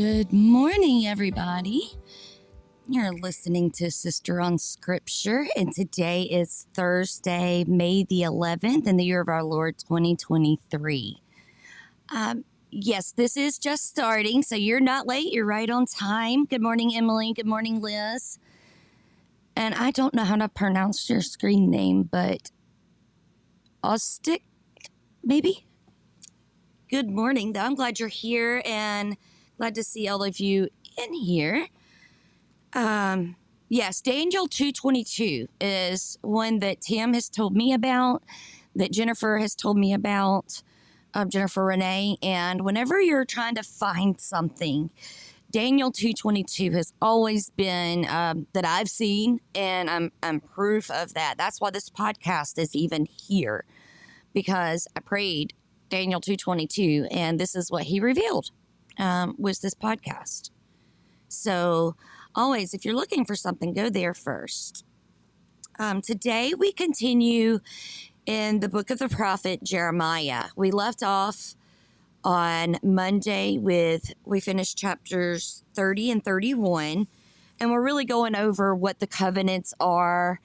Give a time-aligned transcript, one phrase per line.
[0.00, 1.90] Good morning, everybody.
[2.86, 9.04] You're listening to Sister on Scripture, and today is Thursday, May the 11th, in the
[9.04, 11.20] year of our Lord 2023.
[12.14, 15.32] Um, yes, this is just starting, so you're not late.
[15.32, 16.44] You're right on time.
[16.44, 17.32] Good morning, Emily.
[17.32, 18.38] Good morning, Liz.
[19.56, 22.52] And I don't know how to pronounce your screen name, but
[23.82, 24.44] Ostic,
[25.24, 25.66] maybe?
[26.88, 27.62] Good morning, though.
[27.62, 29.16] I'm glad you're here and
[29.58, 31.66] glad to see all of you in here.
[32.72, 33.34] Um,
[33.68, 38.22] yes, Daniel 222 is one that Tim has told me about,
[38.76, 40.62] that Jennifer has told me about,
[41.12, 42.18] um, Jennifer Renee.
[42.22, 44.90] And whenever you're trying to find something,
[45.50, 51.34] Daniel 222 has always been um, that I've seen, and I'm, I'm proof of that.
[51.36, 53.64] That's why this podcast is even here,
[54.34, 55.54] because I prayed
[55.88, 58.50] Daniel 222, and this is what he revealed
[58.98, 60.50] um, was this podcast.
[61.28, 61.94] So
[62.34, 64.84] always, if you're looking for something, go there first.
[65.78, 67.60] Um, today we continue
[68.26, 70.46] in the book of the prophet Jeremiah.
[70.56, 71.54] We left off
[72.24, 77.06] on Monday with, we finished chapters 30 and 31,
[77.60, 80.40] and we're really going over what the covenants are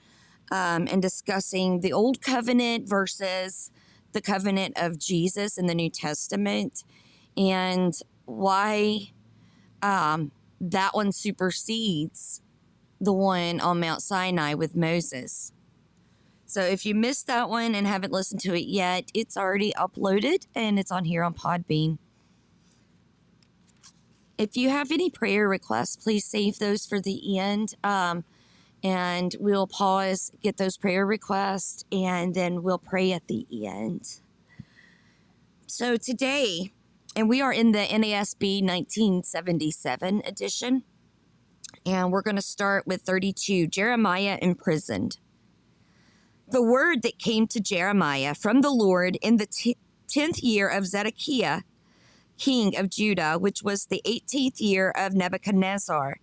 [0.52, 3.72] um, and discussing the old covenant versus
[4.12, 6.84] the covenant of Jesus in the New Testament
[7.36, 7.94] and
[8.26, 9.12] why
[9.82, 12.42] um, that one supersedes
[13.00, 15.52] the one on Mount Sinai with Moses.
[16.46, 20.48] So if you missed that one and haven't listened to it yet, it's already uploaded
[20.56, 21.98] and it's on here on Podbean.
[24.38, 27.76] If you have any prayer requests, please save those for the end.
[27.84, 28.24] Um,
[28.84, 34.20] and we'll pause, get those prayer requests, and then we'll pray at the end.
[35.68, 36.74] So today,
[37.16, 40.84] and we are in the NASB 1977 edition,
[41.86, 45.18] and we're going to start with 32 Jeremiah imprisoned.
[46.48, 49.78] The word that came to Jeremiah from the Lord in the t-
[50.08, 51.62] 10th year of Zedekiah,
[52.38, 56.18] king of Judah, which was the 18th year of Nebuchadnezzar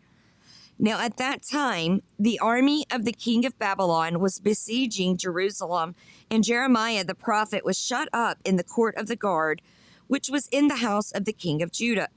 [0.83, 5.95] now, at that time, the army of the king of Babylon was besieging Jerusalem,
[6.31, 9.61] and Jeremiah the prophet was shut up in the court of the guard,
[10.11, 12.09] which was in the house of the king of Judah.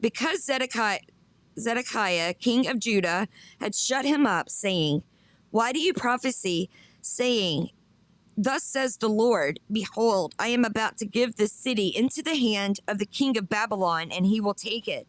[0.00, 1.00] Because Zedekiah,
[1.58, 3.28] Zedekiah king of Judah,
[3.60, 5.02] had shut him up, saying,
[5.50, 6.70] Why do you prophesy,
[7.00, 7.70] saying,
[8.36, 12.80] Thus says the Lord, Behold, I am about to give this city into the hand
[12.86, 15.06] of the king of Babylon, and he will take it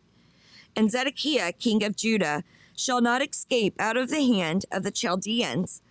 [0.75, 2.43] and Zedekiah, king of Judah,
[2.75, 5.81] shall not escape out of the hand of the Chaldeans,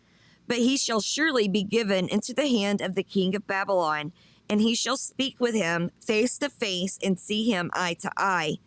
[0.46, 4.12] but he shall surely be given into the hand of the king of Babylon,
[4.48, 8.58] and he shall speak with him face to face and see him eye to eye.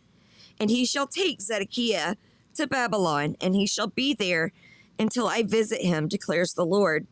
[0.60, 2.16] And he shall take Zedekiah
[2.56, 4.52] to Babylon, and he shall be there
[5.00, 7.08] until I visit him, declares the Lord.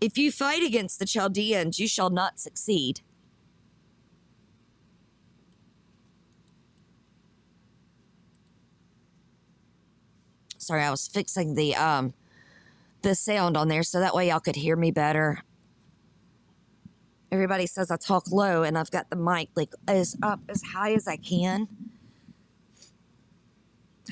[0.00, 3.02] If you fight against the Chaldeans, you shall not succeed.
[10.56, 12.14] Sorry, I was fixing the um
[13.02, 15.42] the sound on there so that way y'all could hear me better.
[17.32, 20.92] Everybody says I talk low and I've got the mic like as up as high
[20.92, 21.68] as I can.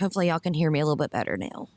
[0.00, 1.68] Hopefully y'all can hear me a little bit better now.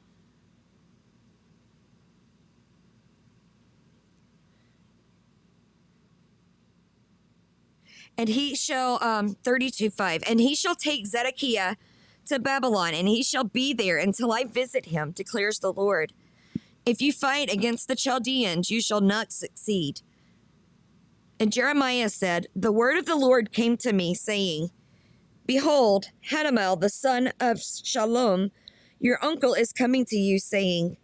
[8.17, 11.75] And he shall um 32 5 and he shall take Zedekiah
[12.27, 16.13] to Babylon, and he shall be there until I visit him, declares the Lord.
[16.85, 20.01] If you fight against the Chaldeans, you shall not succeed.
[21.41, 24.69] And Jeremiah said, The word of the Lord came to me, saying,
[25.47, 28.51] Behold, Hanamel, the son of Shallum,
[28.99, 30.97] your uncle is coming to you, saying,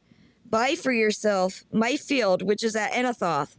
[0.48, 3.57] Buy for yourself my field which is at Anathoth,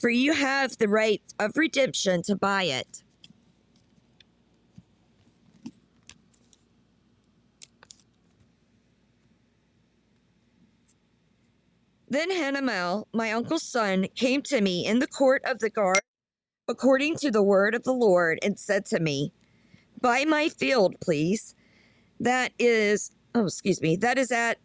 [0.00, 3.02] for you have the right of redemption to buy it.
[12.08, 16.00] Then Hanamel, my uncle's son, came to me in the court of the guard
[16.68, 19.32] according to the word of the Lord and said to me,
[20.00, 21.54] Buy my field, please.
[22.20, 24.58] That is, oh, excuse me, that is at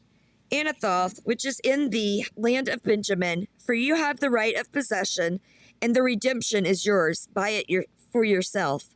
[0.51, 5.39] Anathoth, which is in the land of Benjamin, for you have the right of possession,
[5.81, 7.27] and the redemption is yours.
[7.33, 8.89] Buy it your, for yourself.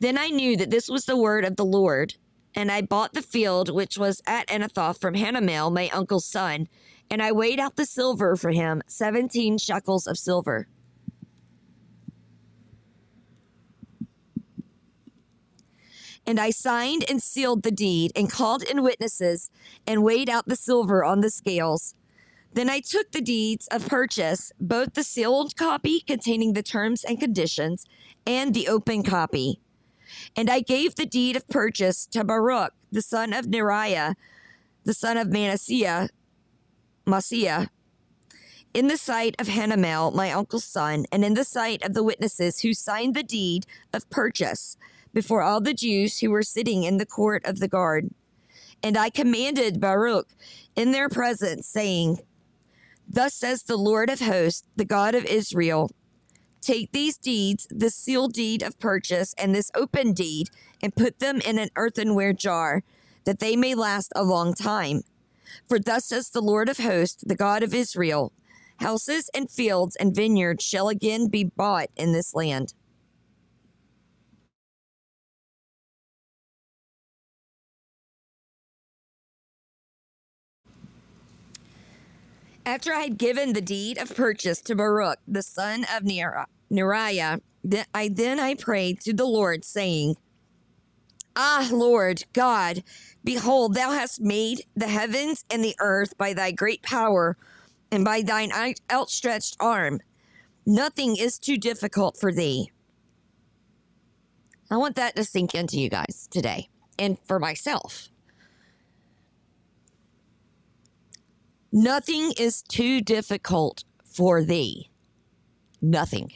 [0.00, 2.14] Then I knew that this was the word of the Lord,
[2.54, 6.68] and I bought the field which was at Anathoth from Hanamel, my uncle's son,
[7.10, 10.68] and I weighed out the silver for him, 17 shekels of silver.
[16.26, 19.50] And I signed and sealed the deed and called in witnesses
[19.86, 21.94] and weighed out the silver on the scales.
[22.54, 27.20] Then I took the deeds of purchase, both the sealed copy containing the terms and
[27.20, 27.84] conditions
[28.26, 29.60] and the open copy.
[30.36, 34.14] And I gave the deed of purchase to Baruch, the son of Neriah,
[34.84, 36.08] the son of Manasseh,
[37.06, 37.68] Mahseiah,
[38.72, 42.60] in the sight of Hanamel, my uncle's son, and in the sight of the witnesses
[42.60, 44.76] who signed the deed of purchase
[45.14, 48.10] before all the Jews who were sitting in the court of the guard.
[48.82, 50.28] And I commanded Baruch
[50.76, 52.18] in their presence, saying,
[53.08, 55.90] Thus says the Lord of hosts, the God of Israel
[56.60, 60.48] Take these deeds, this sealed deed of purchase and this open deed,
[60.82, 62.82] and put them in an earthenware jar,
[63.24, 65.02] that they may last a long time.
[65.68, 68.32] For thus says the Lord of hosts, the God of Israel
[68.80, 72.72] Houses and fields and vineyards shall again be bought in this land.
[82.66, 87.40] After I had given the deed of purchase to Baruch, the son of Neriah,
[87.94, 90.16] I then I prayed to the Lord, saying,
[91.36, 92.82] Ah, Lord God,
[93.22, 97.36] behold, thou hast made the heavens and the earth by thy great power
[97.90, 98.50] and by thine
[98.90, 100.00] outstretched arm.
[100.64, 102.70] Nothing is too difficult for thee.
[104.70, 106.68] I want that to sink into you guys today
[106.98, 108.08] and for myself.
[111.76, 114.90] Nothing is too difficult for thee.
[115.82, 116.30] Nothing.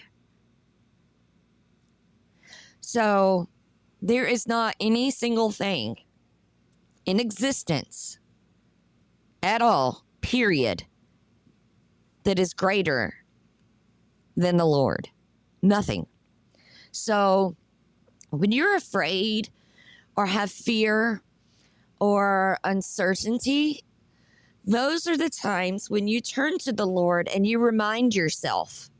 [2.80, 3.48] So
[4.02, 5.98] there is not any single thing
[7.06, 8.18] in existence
[9.40, 10.82] at all, period,
[12.24, 13.14] that is greater
[14.36, 15.08] than the Lord.
[15.62, 16.08] Nothing.
[16.90, 17.54] So
[18.30, 19.50] when you're afraid
[20.16, 21.22] or have fear
[22.00, 23.84] or uncertainty,
[24.68, 28.90] those are the times when you turn to the Lord and you remind yourself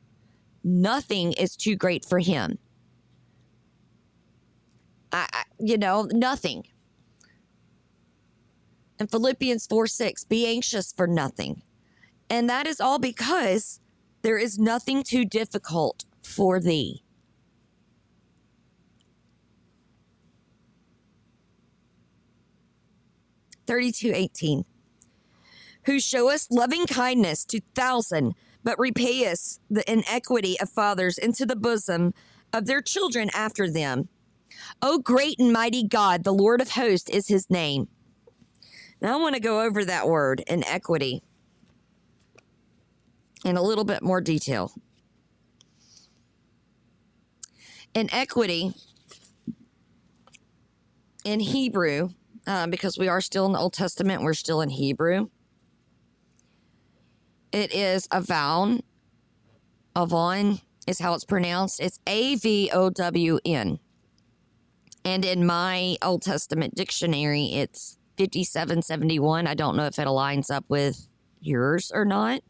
[0.65, 2.59] nothing is too great for Him.
[5.13, 6.65] I, I, you know, nothing.
[8.99, 11.61] And Philippians 4 6, be anxious for nothing.
[12.31, 13.81] And that is all because
[14.23, 17.03] there is nothing too difficult for thee.
[23.67, 24.65] Thirty-two eighteen
[25.89, 31.47] who show us loving kindness to thousand, but repay us the inequity of fathers into
[31.47, 32.13] the bosom
[32.53, 34.07] of their children after them.
[34.83, 37.89] O great and mighty God, the Lord of hosts is his name.
[39.01, 41.23] Now I want to go over that word, inequity,
[43.43, 44.71] in a little bit more detail.
[47.95, 48.75] Inequity
[51.25, 52.11] in Hebrew,
[52.47, 55.31] uh, because we are still in the Old Testament, we're still in Hebrew.
[57.53, 58.83] It is Avon.
[59.97, 61.81] Avon is how it's pronounced.
[61.81, 63.79] It's A V O W N.
[65.05, 69.47] And in my Old Testament dictionary, it's 5771.
[69.47, 71.09] I don't know if it aligns up with
[71.41, 72.43] yours or not.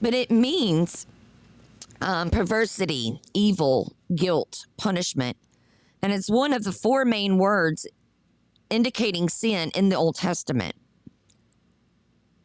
[0.00, 1.06] But it means
[2.00, 5.36] um, perversity, evil, guilt, punishment.
[6.02, 7.86] And it's one of the four main words
[8.70, 10.74] indicating sin in the Old Testament.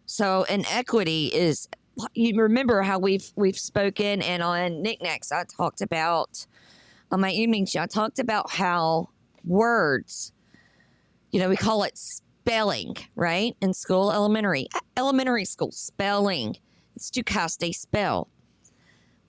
[0.06, 1.68] So inequity is
[2.14, 6.46] you remember how we've we've spoken and on knickknacks I talked about
[7.12, 9.10] on my evening show I talked about how
[9.46, 10.32] words,
[11.32, 13.56] you know, we call it spelling, right?
[13.62, 16.56] In school, elementary, elementary school, spelling.
[16.96, 18.30] It's to cast a spell.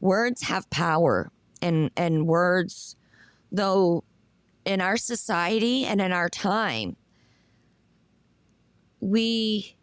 [0.01, 1.31] Words have power
[1.63, 2.97] and and words
[3.51, 4.05] though
[4.65, 6.97] in our society and in our time,
[9.01, 9.77] we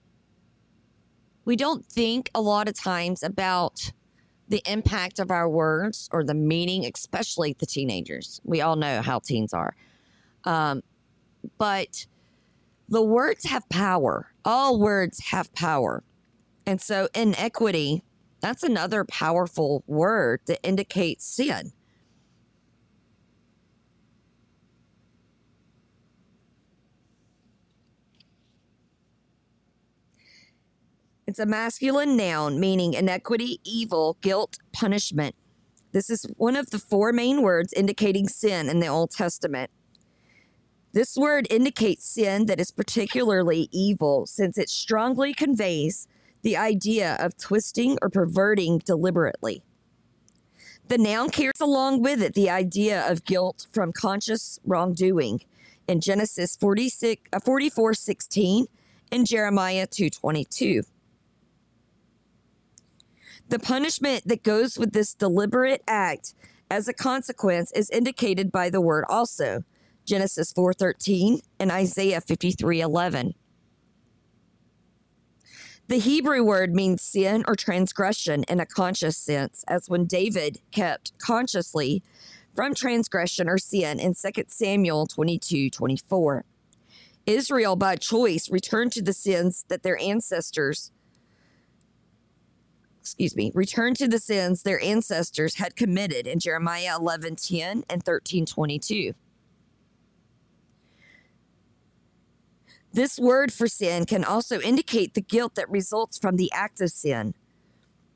[1.46, 3.92] we don't think a lot of times about
[4.48, 8.42] the impact of our words or the meaning, especially the teenagers.
[8.44, 9.76] We all know how teens are.
[10.44, 10.82] Um,
[11.58, 12.06] but
[12.90, 14.28] the words have power.
[14.44, 16.04] All words have power.
[16.66, 18.04] And so, inequity,
[18.42, 21.72] that's another powerful word that indicates sin.
[31.32, 35.34] It's a masculine noun meaning inequity, evil, guilt, punishment.
[35.94, 39.72] This is one of the four main words indicating sin in the Old Testament.
[40.92, 46.06] This word indicates sin that is particularly evil since it strongly conveys
[46.42, 49.64] the idea of twisting or perverting deliberately.
[50.90, 55.40] The noun carries along with it the idea of guilt from conscious wrongdoing
[55.88, 58.66] in Genesis 46, uh, 44 16
[59.14, 60.84] and Jeremiah 2 22.
[63.52, 66.36] The punishment that goes with this deliberate act
[66.70, 69.66] as a consequence is indicated by the word also
[70.06, 73.34] Genesis 4:13 and Isaiah 53:11.
[75.90, 81.12] The Hebrew word means sin or transgression in a conscious sense, as when David kept
[81.20, 82.02] consciously
[82.56, 86.46] from transgression or sin in 2 Samuel 22 24.
[87.26, 90.94] Israel, by choice, returned to the sins that their ancestors,
[93.02, 98.04] excuse me, return to the sins their ancestors had committed in Jeremiah 11 10 and
[98.04, 99.14] 13 22.
[102.94, 106.92] This word for sin can also indicate the guilt that results from the act of
[106.92, 107.34] sin.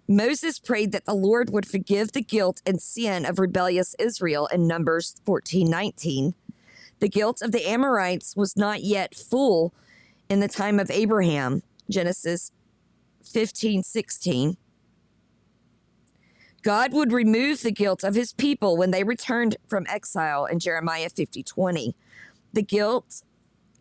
[0.08, 4.68] Moses prayed that the Lord would forgive the guilt and sin of rebellious Israel in
[4.68, 6.36] Numbers 14 19.
[7.00, 9.74] The guilt of the Amorites was not yet full
[10.30, 12.52] in the time of Abraham, Genesis
[13.24, 14.58] 15 16.
[16.66, 21.10] God would remove the guilt of his people when they returned from exile in Jeremiah
[21.10, 21.96] 50 20.
[22.54, 23.22] The guilt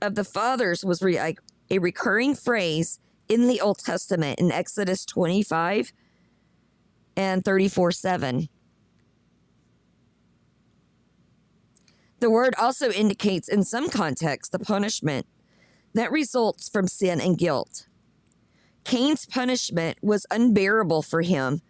[0.03, 1.35] of the fathers was re-
[1.71, 5.95] a recurring phrase in the Old Testament in Exodus 25
[7.17, 8.51] and 34 7.
[12.21, 15.27] The word also indicates, in some contexts, the punishment
[15.95, 17.87] that results from sin and guilt.
[18.85, 21.63] Cain's punishment was unbearable for him.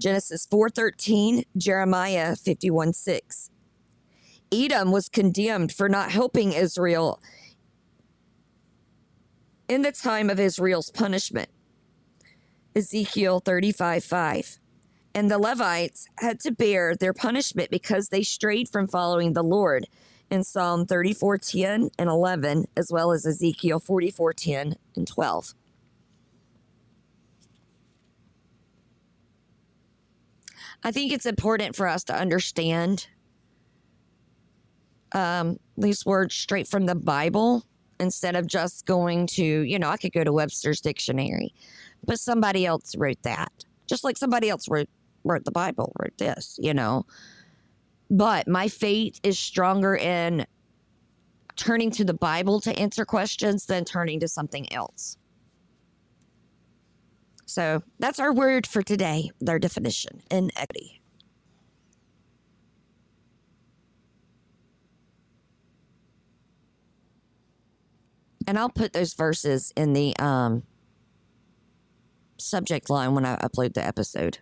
[0.00, 3.50] Genesis 4:13, Jeremiah 51:6.
[4.52, 7.20] Edom was condemned for not helping Israel
[9.68, 11.48] in the time of Israel's punishment.
[12.76, 14.58] Ezekiel 35 5.
[15.14, 19.86] And the Levites had to bear their punishment because they strayed from following the Lord
[20.30, 25.54] in Psalm 34 10 and 11, as well as Ezekiel 44 10 and 12.
[30.84, 33.06] I think it's important for us to understand
[35.12, 37.64] um, these words straight from the Bible
[37.98, 41.54] instead of just going to, you know, I could go to Webster's dictionary,
[42.04, 43.50] but somebody else wrote that.
[43.86, 44.88] Just like somebody else wrote
[45.24, 47.06] wrote the Bible, wrote this, you know.
[48.10, 50.44] But my faith is stronger in
[51.56, 55.16] turning to the Bible to answer questions than turning to something else.
[57.54, 61.00] So that's our word for today, their definition inequity.
[68.46, 70.64] and I'll put those verses in the um,
[72.36, 74.38] subject line when I upload the episode.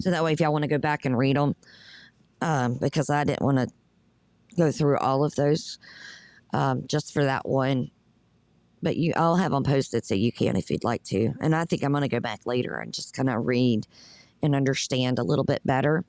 [0.00, 1.56] So that way, if y'all want to go back and read them,
[2.42, 3.68] um, because I didn't want to
[4.56, 5.78] go through all of those
[6.52, 7.90] um, just for that one.
[8.84, 11.32] But you, I'll have them posted so you can if you'd like to.
[11.40, 13.86] And I think I'm going to go back later and just kind of read
[14.42, 16.04] and understand a little bit better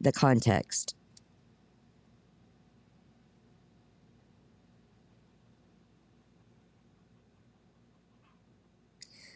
[0.00, 0.96] the context.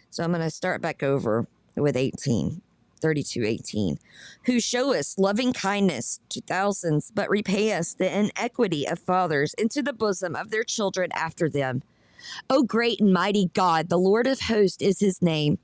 [0.08, 2.62] So I'm going to start back over with 18.
[3.00, 3.98] 32 18
[4.46, 9.82] who show us loving kindness to thousands but repay us the inequity of fathers into
[9.82, 11.82] the bosom of their children after them
[12.50, 15.58] o great and mighty god the lord of hosts is his name.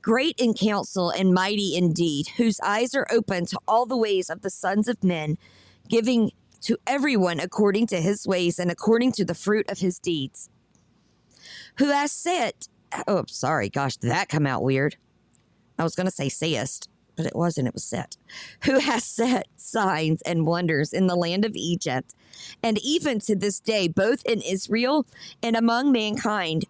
[0.00, 4.42] Great in counsel and mighty indeed whose eyes are open to all the ways of
[4.42, 5.36] the sons of men
[5.88, 10.48] giving to everyone according to his ways and according to the fruit of his deeds.
[11.78, 12.68] Who has set
[13.06, 14.96] oh, sorry, gosh, did that come out weird?
[15.78, 17.66] I was going to say sayest, but it wasn't.
[17.66, 18.16] It was set.
[18.64, 22.14] Who has set signs and wonders in the land of Egypt,
[22.62, 25.04] and even to this day, both in Israel
[25.42, 26.64] and among mankind.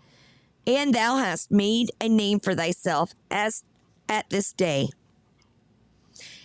[0.67, 3.63] And thou hast made a name for thyself as
[4.09, 4.89] at this day.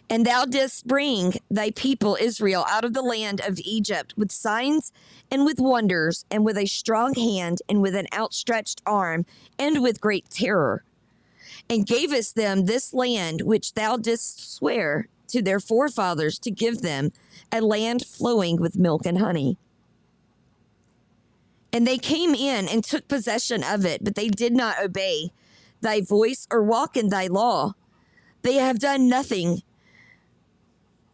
[0.09, 4.91] And thou didst bring thy people Israel out of the land of Egypt with signs
[5.31, 9.25] and with wonders, and with a strong hand, and with an outstretched arm,
[9.57, 10.83] and with great terror,
[11.69, 17.11] and gavest them this land which thou didst swear to their forefathers to give them,
[17.51, 19.57] a land flowing with milk and honey.
[21.71, 25.31] And they came in and took possession of it, but they did not obey
[25.81, 27.73] thy voice or walk in thy law.
[28.43, 29.63] They have done nothing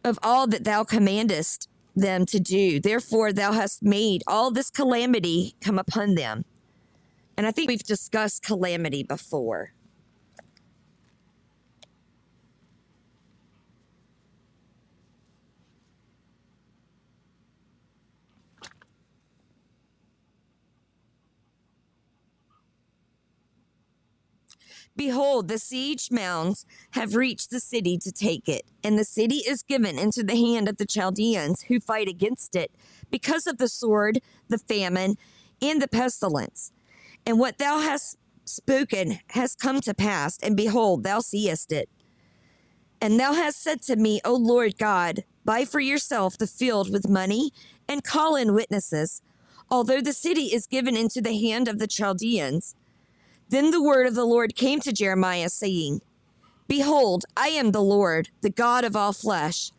[0.04, 2.78] of all that thou commandest them to do.
[2.80, 6.44] Therefore, thou hast made all this calamity come upon them.
[7.36, 9.72] And I think we've discussed calamity before.
[24.96, 29.62] Behold, the siege mounds have reached the city to take it, and the city is
[29.62, 32.70] given into the hand of the Chaldeans who fight against it
[33.10, 35.16] because of the sword, the famine,
[35.62, 36.72] and the pestilence.
[37.24, 41.88] And what thou hast spoken has come to pass, and behold, thou seest it.
[43.00, 47.08] And thou hast said to me, O Lord God, buy for yourself the field with
[47.08, 47.52] money,
[47.88, 49.22] and call in witnesses,
[49.70, 52.74] although the city is given into the hand of the Chaldeans.
[53.50, 56.02] Then the word of the Lord came to Jeremiah, saying,
[56.68, 59.72] Behold, I am the Lord, the God of all flesh.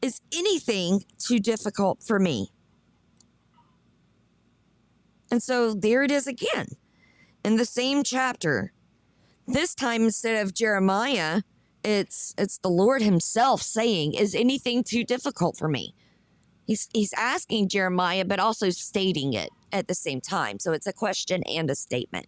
[0.00, 2.50] Is anything too difficult for me?
[5.30, 6.68] And so there it is again
[7.44, 8.72] in the same chapter.
[9.46, 11.42] This time instead of Jeremiah,
[11.84, 15.94] it's it's the Lord himself saying, "Is anything too difficult for me?"
[16.66, 20.58] He's he's asking Jeremiah but also stating it at the same time.
[20.58, 22.26] So it's a question and a statement.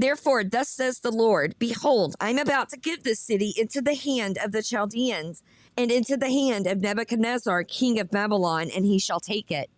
[0.00, 4.38] Therefore, thus says the Lord Behold, I'm about to give this city into the hand
[4.42, 5.42] of the Chaldeans
[5.76, 9.68] and into the hand of Nebuchadnezzar, king of Babylon, and he shall take it.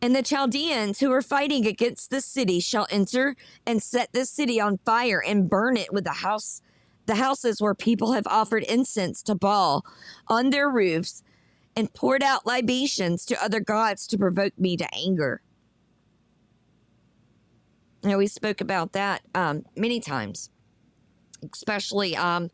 [0.00, 3.34] And the Chaldeans who are fighting against this city shall enter
[3.66, 6.62] and set this city on fire and burn it with the house
[7.06, 9.84] the houses where people have offered incense to Baal
[10.28, 11.24] on their roofs
[11.74, 15.42] and poured out libations to other gods to provoke me to anger.
[18.02, 20.50] You know, we spoke about that um, many times,
[21.52, 22.50] especially um,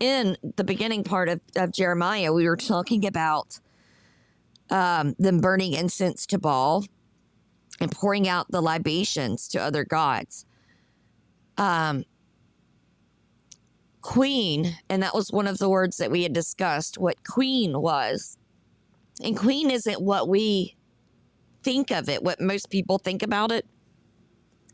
[0.00, 2.32] in the beginning part of, of Jeremiah.
[2.32, 3.60] We were talking about
[4.68, 6.84] um, them burning incense to Baal
[7.80, 10.44] and pouring out the libations to other gods.
[11.56, 12.04] Um,
[14.00, 18.38] queen, and that was one of the words that we had discussed, what queen was.
[19.22, 20.76] And queen isn't what we
[21.62, 23.66] think of it, what most people think about it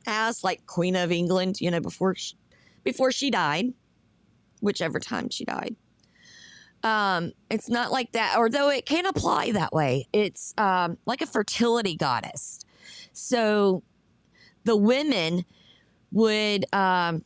[0.06, 2.34] as, like Queen of England, you know, before she,
[2.84, 3.72] before she died,
[4.60, 5.76] whichever time she died.
[6.82, 10.06] Um, it's not like that, although it can apply that way.
[10.12, 12.60] It's um, like a fertility goddess.
[13.12, 13.82] So
[14.64, 15.44] the women
[16.12, 17.24] would um,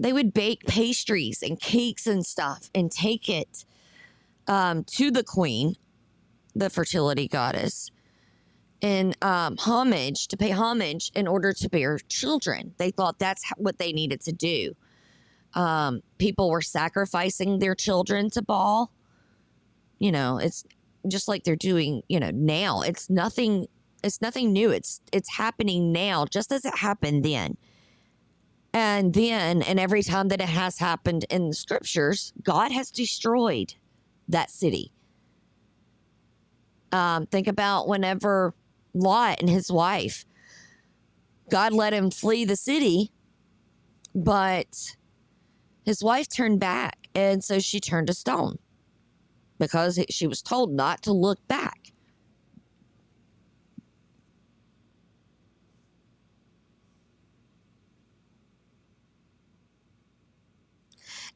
[0.00, 3.64] they would bake pastries and cakes and stuff and take it
[4.46, 5.76] um, to the queen,
[6.54, 7.90] the fertility goddess,
[8.80, 12.74] in um, homage to pay homage in order to bear children.
[12.78, 14.74] They thought that's what they needed to do.
[15.54, 18.92] Um, people were sacrificing their children to Baal.
[19.98, 20.64] You know, it's
[21.08, 22.02] just like they're doing.
[22.08, 23.66] You know, now it's nothing.
[24.04, 24.70] It's nothing new.
[24.70, 27.56] It's it's happening now, just as it happened then.
[28.74, 33.74] And then, and every time that it has happened in the scriptures, God has destroyed
[34.28, 34.92] that city.
[36.92, 38.54] Um, think about whenever
[38.98, 40.24] Lot and his wife,
[41.50, 43.10] God let him flee the city,
[44.14, 44.94] but
[45.84, 47.08] his wife turned back.
[47.14, 48.58] And so she turned to stone
[49.58, 51.92] because she was told not to look back.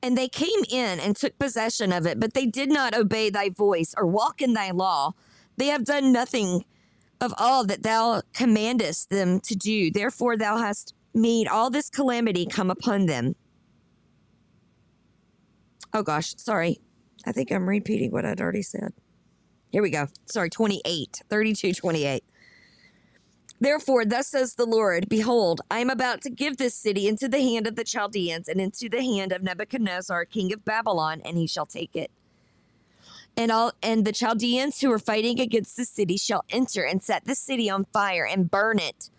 [0.03, 3.51] And they came in and took possession of it, but they did not obey thy
[3.51, 5.13] voice or walk in thy law.
[5.57, 6.65] They have done nothing
[7.23, 9.91] of all that thou commandest them to do.
[9.91, 13.37] Therefore, thou hast made all this calamity come upon them.
[15.95, 16.81] Oh gosh, sorry.
[17.25, 18.93] I think I'm repeating what I'd already said.
[19.71, 20.09] Here we go.
[20.27, 22.25] Sorry, 28, 32, 28.
[23.61, 27.41] Therefore, thus says the Lord Behold, I am about to give this city into the
[27.41, 31.47] hand of the Chaldeans and into the hand of Nebuchadnezzar, king of Babylon, and he
[31.47, 32.11] shall take it.
[33.37, 37.25] And all and the Chaldeans who are fighting against the city shall enter and set
[37.25, 39.11] the city on fire and burn it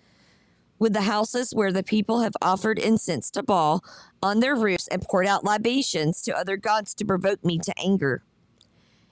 [0.83, 3.83] with the houses where the people have offered incense to Baal
[4.21, 8.21] on their roofs and poured out libations to other gods to provoke me to anger.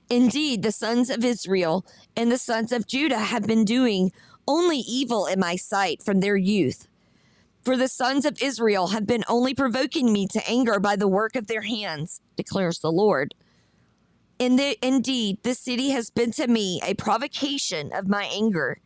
[0.09, 1.85] Indeed, the sons of Israel
[2.17, 4.11] and the sons of Judah have been doing
[4.45, 6.89] only evil in my sight from their youth.
[7.63, 11.37] For the sons of Israel have been only provoking me to anger by the work
[11.37, 13.33] of their hands, declares the Lord.
[14.41, 18.81] In the, indeed, this city has been to me a provocation of my anger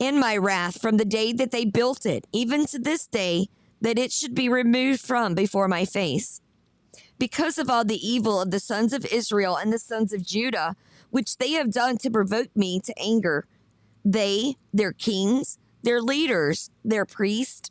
[0.00, 3.48] and my wrath from the day that they built it, even to this day,
[3.82, 6.40] that it should be removed from before my face.
[7.18, 10.76] Because of all the evil of the sons of Israel and the sons of Judah,
[11.10, 13.46] which they have done to provoke me to anger,
[14.02, 17.70] they, their kings, their leaders, their priests,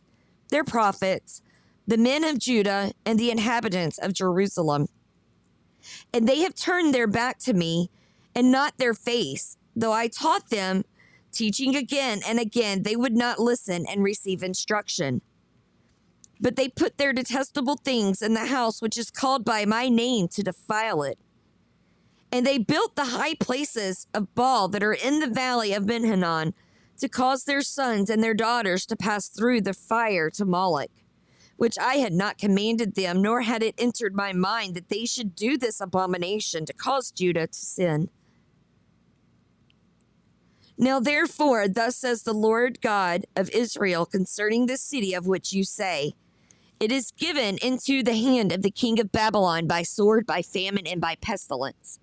[0.49, 1.41] their prophets,
[1.87, 4.89] the men of Judah, and the inhabitants of Jerusalem.
[6.13, 7.89] And they have turned their back to me
[8.35, 10.83] and not their face, though I taught them
[11.31, 15.21] teaching again and again, they would not listen and receive instruction.
[16.39, 20.27] But they put their detestable things in the house which is called by my name
[20.29, 21.17] to defile it.
[22.31, 26.03] And they built the high places of Baal that are in the valley of Ben
[26.03, 26.53] Hinnom
[26.97, 30.89] to cause their sons and their daughters to pass through the fire to Moloch,
[31.57, 35.35] which I had not commanded them, nor had it entered my mind that they should
[35.35, 38.09] do this abomination to cause Judah to sin.
[40.77, 45.63] Now, therefore, thus says the Lord God of Israel concerning this city of which you
[45.63, 46.13] say,
[46.79, 50.87] It is given into the hand of the king of Babylon by sword, by famine,
[50.87, 51.99] and by pestilence.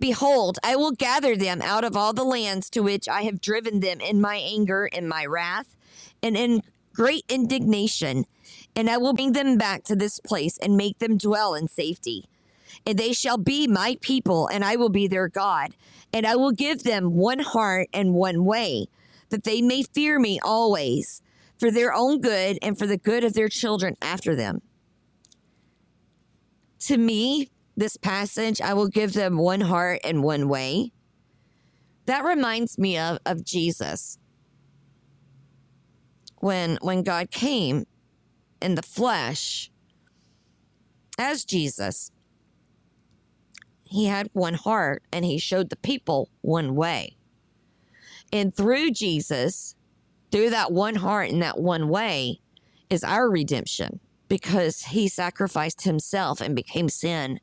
[0.00, 3.78] Behold, I will gather them out of all the lands to which I have driven
[3.78, 5.76] them in my anger, in my wrath,
[6.20, 8.26] and in great indignation,
[8.74, 12.28] and I will bring them back to this place and make them dwell in safety.
[12.86, 15.74] And they shall be my people, and I will be their God.
[16.12, 18.86] And I will give them one heart and one way,
[19.28, 21.22] that they may fear me always,
[21.58, 24.62] for their own good and for the good of their children after them.
[26.80, 30.92] To me, this passage, I will give them one heart and one way.
[32.06, 34.18] That reminds me of, of Jesus.
[36.38, 37.86] When when God came
[38.62, 39.70] in the flesh
[41.18, 42.10] as Jesus,
[43.84, 47.16] he had one heart and he showed the people one way.
[48.32, 49.74] And through Jesus,
[50.30, 52.40] through that one heart and that one way,
[52.88, 57.40] is our redemption because he sacrificed himself and became sin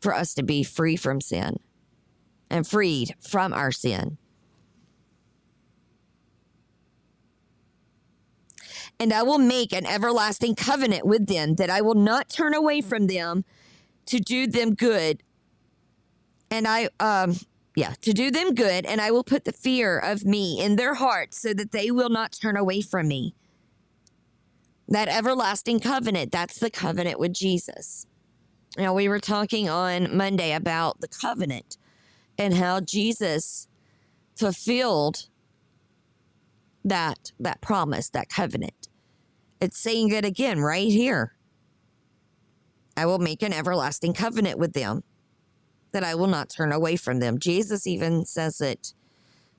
[0.00, 1.58] for us to be free from sin
[2.50, 4.18] and freed from our sin.
[8.98, 12.80] And I will make an everlasting covenant with them that I will not turn away
[12.80, 13.44] from them
[14.06, 15.22] to do them good.
[16.50, 17.36] And I, um,
[17.74, 20.94] yeah, to do them good, and I will put the fear of me in their
[20.94, 23.34] hearts so that they will not turn away from me.
[24.88, 28.06] That everlasting covenant, that's the covenant with Jesus.
[28.78, 31.76] Now, we were talking on Monday about the covenant
[32.38, 33.68] and how Jesus
[34.36, 35.28] fulfilled
[36.84, 38.85] that that promise, that covenant.
[39.66, 41.32] It's saying it again right here.
[42.96, 45.02] I will make an everlasting covenant with them
[45.90, 47.40] that I will not turn away from them.
[47.40, 48.94] Jesus even says it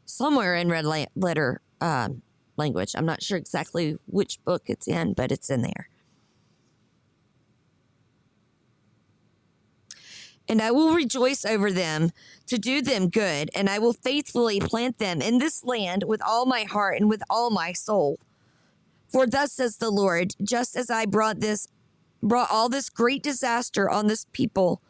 [0.06, 2.22] somewhere in red letter um,
[2.56, 2.96] language.
[2.96, 5.90] I'm not sure exactly which book it's in, but it's in there.
[10.50, 12.12] and I will rejoice over them
[12.46, 16.46] to do them good, and I will faithfully plant them in this land with all
[16.46, 18.18] my heart and with all my soul.
[19.10, 21.68] For thus says the Lord, just as I brought this
[22.22, 24.82] brought all this great disaster on this people,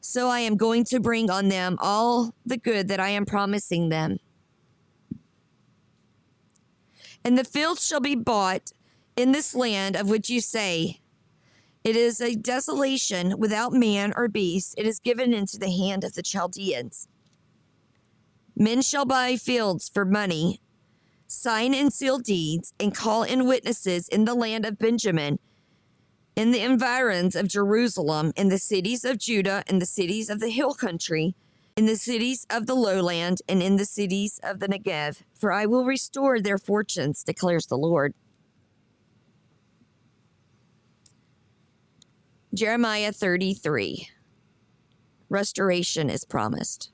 [0.00, 3.88] so I am going to bring on them all the good that I am promising
[3.88, 4.18] them.
[7.24, 8.72] And the fields shall be bought
[9.16, 11.02] in this land of which you say,
[11.84, 14.74] it is a desolation without man or beast.
[14.78, 17.08] It is given into the hand of the Chaldeans.
[18.54, 20.60] Men shall buy fields for money,
[21.32, 25.38] sign and seal deeds, and call in witnesses in the land of Benjamin,
[26.36, 30.50] in the environs of Jerusalem, in the cities of Judah, in the cities of the
[30.50, 31.34] hill country,
[31.74, 35.22] in the cities of the lowland, and in the cities of the Negev.
[35.34, 38.12] For I will restore their fortunes, declares the Lord.
[42.54, 44.10] Jeremiah 33.
[45.30, 46.91] Restoration is promised.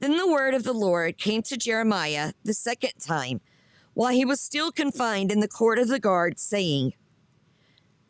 [0.00, 3.40] Then the word of the Lord came to Jeremiah the second time,
[3.94, 6.94] while he was still confined in the court of the guard, saying,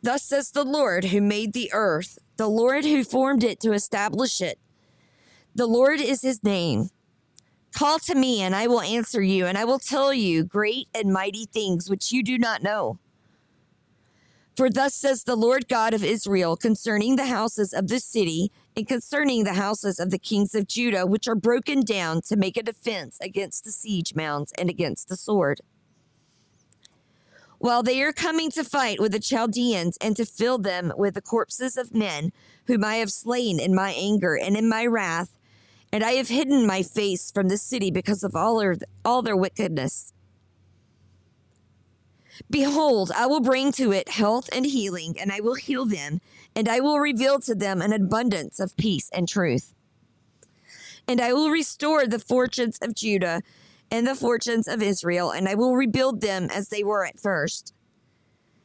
[0.01, 4.41] Thus says the Lord who made the earth, the Lord who formed it to establish
[4.41, 4.57] it.
[5.53, 6.89] The Lord is his name
[7.73, 11.11] Call to me, and I will answer you, and I will tell you great and
[11.11, 12.99] mighty things which you do not know.
[14.57, 18.87] For thus says the Lord God of Israel concerning the houses of this city and
[18.87, 22.63] concerning the houses of the kings of Judah, which are broken down to make a
[22.63, 25.61] defense against the siege mounds and against the sword.
[27.57, 31.21] While they are coming to fight with the Chaldeans and to fill them with the
[31.21, 32.31] corpses of men
[32.65, 35.37] whom I have slain in my anger and in my wrath,
[35.91, 39.37] and I have hidden my face from the city because of all their, all their
[39.37, 40.13] wickedness.
[42.49, 46.21] Behold, I will bring to it health and healing, and I will heal them,
[46.55, 49.73] and I will reveal to them an abundance of peace and truth.
[51.07, 53.41] And I will restore the fortunes of Judah
[53.89, 57.73] and the fortunes of Israel, and I will rebuild them as they were at first.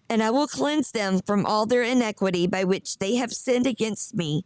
[0.09, 4.15] And I will cleanse them from all their iniquity by which they have sinned against
[4.15, 4.45] me.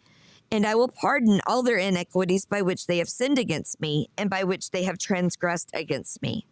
[0.50, 4.30] And I will pardon all their iniquities by which they have sinned against me, and
[4.30, 6.46] by which they have transgressed against me.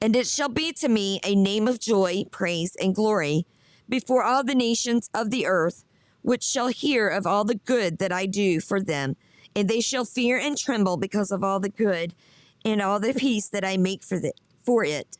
[0.00, 3.44] And it shall be to me a name of joy, praise, and glory
[3.88, 5.84] before all the nations of the earth,
[6.22, 9.16] which shall hear of all the good that I do for them.
[9.56, 12.14] And they shall fear and tremble because of all the good
[12.64, 15.18] and all the peace that I make for, the, for it.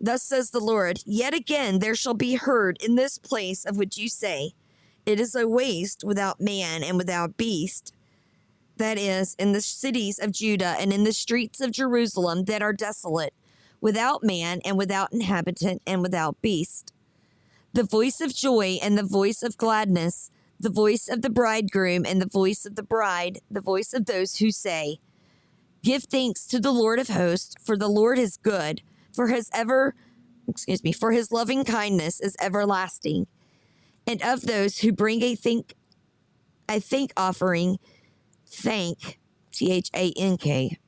[0.00, 3.98] Thus says the Lord, Yet again there shall be heard in this place of which
[3.98, 4.52] you say,
[5.04, 7.92] It is a waste without man and without beast.
[8.76, 12.72] That is, in the cities of Judah and in the streets of Jerusalem that are
[12.72, 13.34] desolate,
[13.80, 16.92] without man and without inhabitant and without beast.
[17.72, 22.20] The voice of joy and the voice of gladness, the voice of the bridegroom and
[22.20, 24.98] the voice of the bride, the voice of those who say,
[25.82, 29.94] Give thanks to the Lord of hosts, for the Lord is good for his ever
[30.48, 33.26] excuse me for his loving kindness is everlasting
[34.06, 35.74] and of those who bring a think
[36.68, 37.78] a thank offering
[38.46, 39.18] thank
[39.52, 40.78] t-h-a-n-k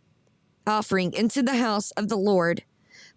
[0.66, 2.64] offering into the house of the lord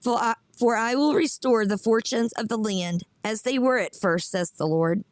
[0.05, 3.95] for I, for I will restore the fortunes of the land as they were at
[3.95, 5.03] first says the lord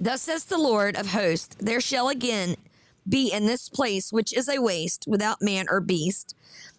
[0.00, 2.54] Thus says the Lord of hosts, there shall again
[3.08, 6.36] be in this place, which is a waste without man or beast,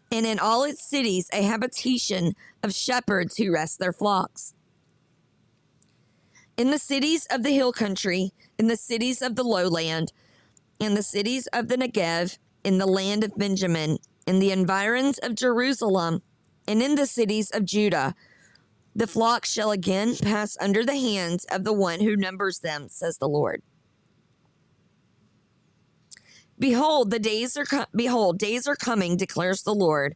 [0.10, 4.54] and in all its cities a habitation of shepherds who rest their flocks.
[6.56, 10.14] In the cities of the hill country, in the cities of the lowland,
[10.80, 15.36] in the cities of the Negev, in the land of Benjamin, in the environs of
[15.36, 16.22] Jerusalem,
[16.68, 18.16] and in the cities of Judah,
[18.96, 23.18] the flock shall again pass under the hands of the one who numbers them, says
[23.18, 23.62] the Lord.
[26.58, 30.16] Behold, the days are co- behold, days are coming, declares the Lord,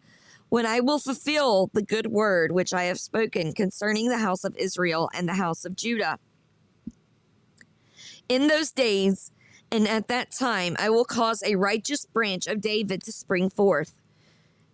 [0.49, 4.55] when I will fulfill the good word which I have spoken concerning the house of
[4.57, 6.19] Israel and the house of Judah.
[8.27, 9.31] In those days
[9.73, 13.95] and at that time I will cause a righteous branch of David to spring forth,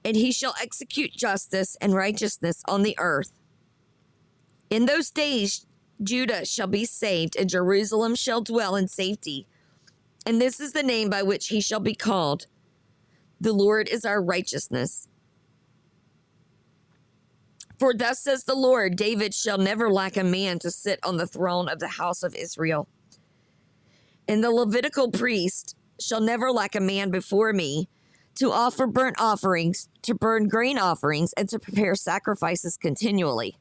[0.04, 3.32] and he shall execute justice and righteousness on the earth.
[4.70, 5.66] In those days
[6.04, 9.48] Judah shall be saved, and Jerusalem shall dwell in safety.
[10.26, 12.48] And this is the name by which he shall be called
[13.40, 15.08] The Lord is our righteousness.
[17.80, 21.28] For thus says the Lord David shall never lack a man to sit on the
[21.28, 22.90] throne of the house of Israel.
[24.30, 27.90] And the Levitical priest shall never lack a man before me
[28.36, 33.58] to offer burnt offerings, to burn grain offerings, and to prepare sacrifices continually.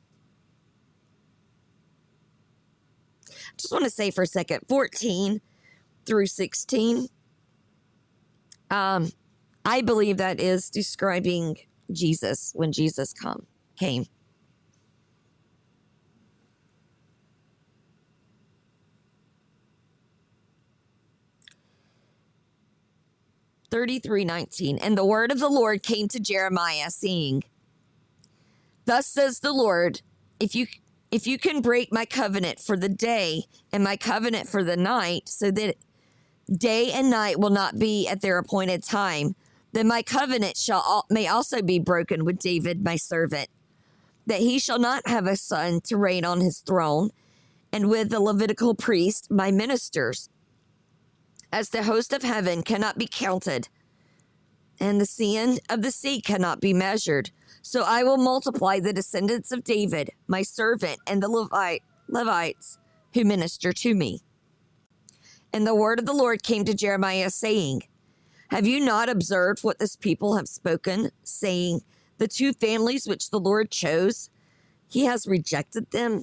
[3.57, 5.41] Just want to say for a second 14
[6.05, 7.09] through 16.
[8.71, 9.11] Um,
[9.65, 11.57] I believe that is describing
[11.91, 13.47] Jesus when Jesus come
[13.79, 14.05] came.
[23.71, 27.45] Thirty-three nineteen, and the word of the Lord came to Jeremiah, saying,
[28.87, 30.01] "Thus says the Lord:
[30.41, 30.67] If you
[31.11, 35.29] if you can break my covenant for the day and my covenant for the night,
[35.29, 35.77] so that
[36.51, 39.35] day and night will not be at their appointed time,
[39.73, 43.49] then my covenant shall al- may also be broken with David my servant,
[44.27, 47.11] that he shall not have a son to reign on his throne,
[47.71, 50.31] and with the Levitical priest my ministers,
[51.53, 53.69] as the host of heaven cannot be counted,
[54.81, 57.31] and the sand of the sea cannot be measured.
[57.63, 62.79] So I will multiply the descendants of David, my servant, and the Levite, Levites
[63.15, 64.21] who minister to me.
[65.53, 67.83] And the word of the Lord came to Jeremiah, saying,
[68.51, 71.81] Have you not observed what this people have spoken, saying,
[72.19, 74.31] The two families which the Lord chose,
[74.89, 76.23] he has rejected them?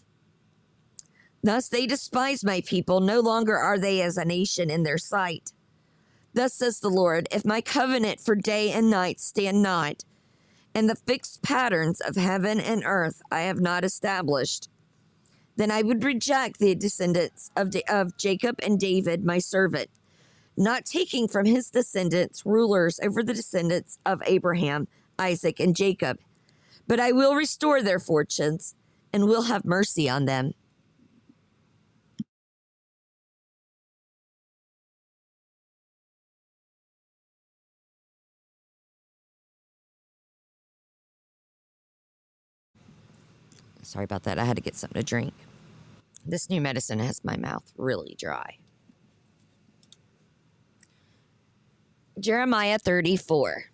[1.45, 5.53] Thus they despise my people, no longer are they as a nation in their sight.
[6.33, 10.03] Thus says the Lord, If my covenant for day and night stand not,
[10.73, 14.69] and the fixed patterns of heaven and earth I have not established,
[15.55, 19.91] then I would reject the descendants of, of Jacob and David, my servant,
[20.57, 24.87] not taking from his descendants rulers over the descendants of Abraham,
[25.19, 26.17] Isaac, and Jacob.
[26.87, 28.73] But I will restore their fortunes
[29.13, 30.53] and will have mercy on them.
[43.85, 44.39] Sorry about that.
[44.39, 45.33] I had to get something to drink.
[46.25, 48.57] This new medicine has my mouth really dry.
[52.19, 53.65] Jeremiah 34.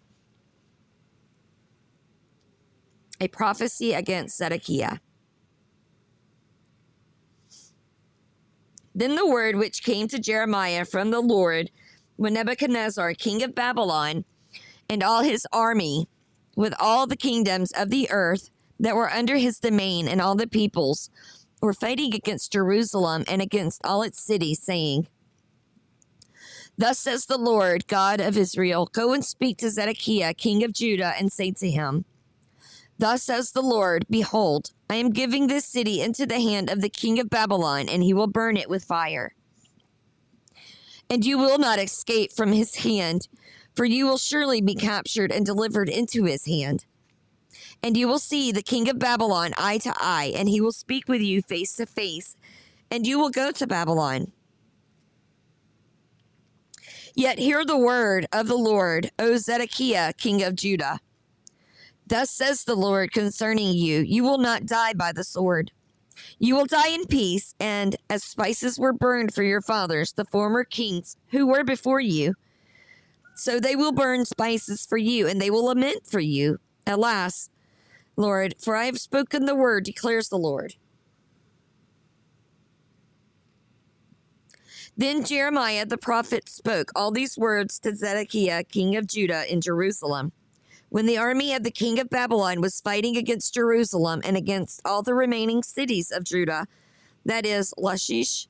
[3.21, 4.97] A prophecy against Zedekiah.
[8.93, 11.71] Then the word which came to Jeremiah from the Lord
[12.17, 14.26] when Nebuchadnezzar, king of Babylon,
[14.89, 16.10] and all his army,
[16.56, 18.50] with all the kingdoms of the earth
[18.82, 21.10] that were under his domain, and all the peoples,
[21.62, 25.08] were fighting against Jerusalem and against all its cities, saying,
[26.78, 31.13] Thus says the Lord God of Israel Go and speak to Zedekiah, king of Judah,
[31.17, 32.06] and say to him,
[32.98, 36.89] Thus says the Lord, Behold, I am giving this city into the hand of the
[36.89, 39.36] king of Babylon, and he will burn it with fire.
[41.08, 43.28] And you will not escape from his hand,
[43.76, 46.86] for you will surely be captured and delivered into his hand.
[47.84, 51.08] And you will see the king of Babylon eye to eye, and he will speak
[51.08, 52.36] with you face to face,
[52.92, 54.32] and you will go to Babylon.
[57.15, 61.00] Yet hear the word of the Lord, O Zedekiah, king of Judah.
[62.08, 65.71] Thus says the Lord concerning you You will not die by the sword.
[66.40, 70.63] You will die in peace, and as spices were burned for your fathers, the former
[70.63, 72.36] kings who were before you,
[73.36, 76.60] so they will burn spices for you, and they will lament for you.
[76.86, 77.50] Alas,
[78.22, 80.76] Lord, for I have spoken the word, declares the Lord.
[84.96, 90.32] Then Jeremiah the prophet spoke all these words to Zedekiah, king of Judah, in Jerusalem.
[90.90, 95.02] When the army of the king of Babylon was fighting against Jerusalem and against all
[95.02, 96.67] the remaining cities of Judah,
[97.26, 98.48] that is, Lachish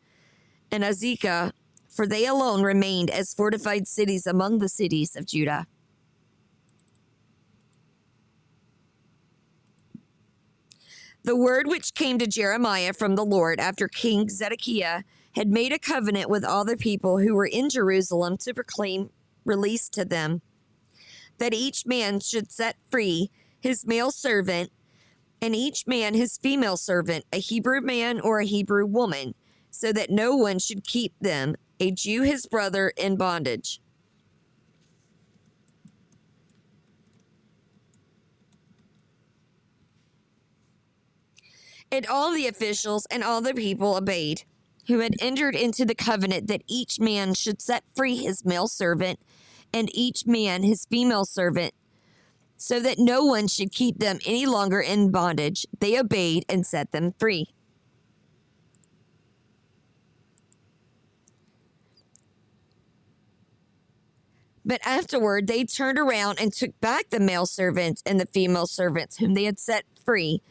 [0.72, 1.52] and Azekah,
[1.88, 5.68] for they alone remained as fortified cities among the cities of Judah.
[11.24, 15.04] The word which came to Jeremiah from the Lord after King Zedekiah
[15.36, 19.12] had made a covenant with all the people who were in Jerusalem to proclaim
[19.46, 20.42] release to them,
[21.38, 24.72] that each man should set free his male servant
[25.42, 29.36] and each man his female servant, a Hebrew man or a Hebrew woman,
[29.70, 33.80] so that no one should keep them, a Jew his brother, in bondage.
[41.92, 44.44] And all the officials and all the people obeyed,
[44.88, 49.20] who had entered into the covenant that each man should set free his male servant
[49.74, 51.74] and each man his female servant,
[52.56, 55.66] so that no one should keep them any longer in bondage.
[55.80, 57.54] They obeyed and set them free.
[64.64, 69.18] But afterward, they turned around and took back the male servants and the female servants
[69.18, 70.42] whom they had set free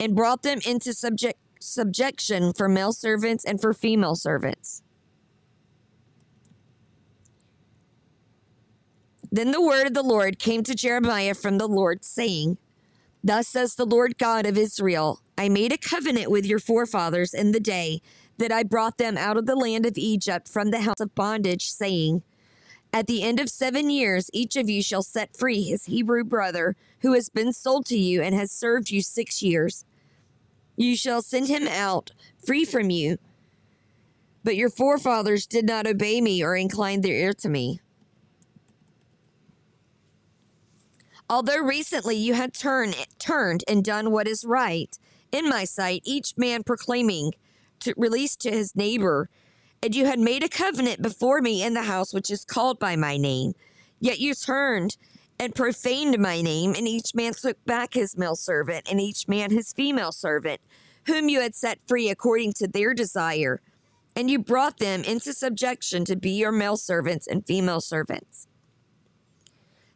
[0.00, 4.82] and brought them into subject, subjection for male servants and for female servants.
[9.30, 12.56] Then the word of the Lord came to Jeremiah from the Lord, saying,
[13.22, 17.52] Thus says the Lord God of Israel I made a covenant with your forefathers in
[17.52, 18.00] the day
[18.38, 21.70] that I brought them out of the land of Egypt from the house of bondage,
[21.70, 22.22] saying,
[22.92, 26.74] At the end of seven years, each of you shall set free his Hebrew brother
[27.02, 29.84] who has been sold to you and has served you six years
[30.80, 32.12] you shall send him out
[32.44, 33.18] free from you.
[34.42, 37.80] But your forefathers did not obey me or incline their ear to me.
[41.28, 44.98] Although recently you had turn, turned and done what is right
[45.30, 47.34] in my sight, each man proclaiming
[47.80, 49.28] to release to his neighbor,
[49.82, 52.96] and you had made a covenant before me in the house which is called by
[52.96, 53.52] my name,
[54.00, 54.96] yet you turned
[55.40, 59.50] and profaned my name, and each man took back his male servant, and each man
[59.50, 60.60] his female servant,
[61.06, 63.62] whom you had set free according to their desire.
[64.14, 68.48] And you brought them into subjection to be your male servants and female servants.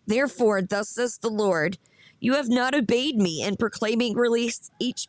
[0.07, 1.77] Therefore, thus says the Lord,
[2.21, 5.09] you have not obeyed me in proclaiming release each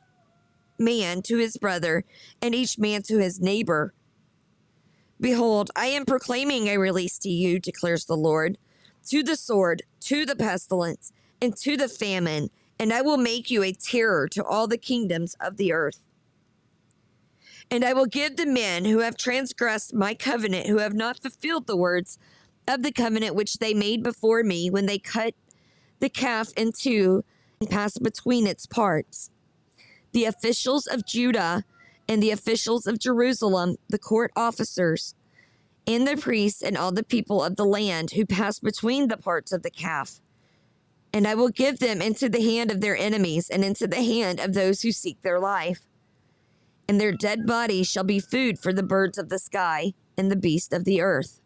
[0.78, 2.04] man to his brother
[2.42, 3.94] and each man to his neighbor.
[5.22, 8.58] Behold, I am proclaiming a release to you, declares the Lord
[9.06, 12.50] to the sword, to the pestilence, and to the famine,
[12.80, 16.00] and I will make you a terror to all the kingdoms of the earth.
[17.72, 21.68] And I will give the men who have transgressed my covenant, who have not fulfilled
[21.68, 22.20] the words
[22.68, 25.34] of the covenant which they made before me when they cut
[26.00, 27.24] the calf in two
[27.60, 29.30] and passed between its parts.
[30.12, 31.64] The officials of Judah
[32.08, 35.16] and the officials of Jerusalem, the court officers,
[35.88, 39.52] and the priests and all the people of the land who pass between the parts
[39.52, 40.20] of the calf.
[41.14, 44.40] And I will give them into the hand of their enemies and into the hand
[44.40, 45.82] of those who seek their life.
[46.88, 50.36] And their dead bodies shall be food for the birds of the sky and the
[50.36, 51.40] beasts of the earth.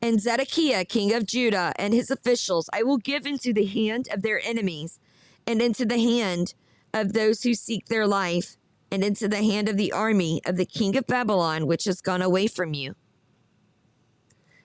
[0.00, 4.22] And Zedekiah, king of Judah, and his officials I will give into the hand of
[4.22, 5.00] their enemies,
[5.46, 6.54] and into the hand
[6.94, 8.56] of those who seek their life,
[8.90, 12.22] and into the hand of the army of the king of Babylon, which has gone
[12.22, 12.94] away from you.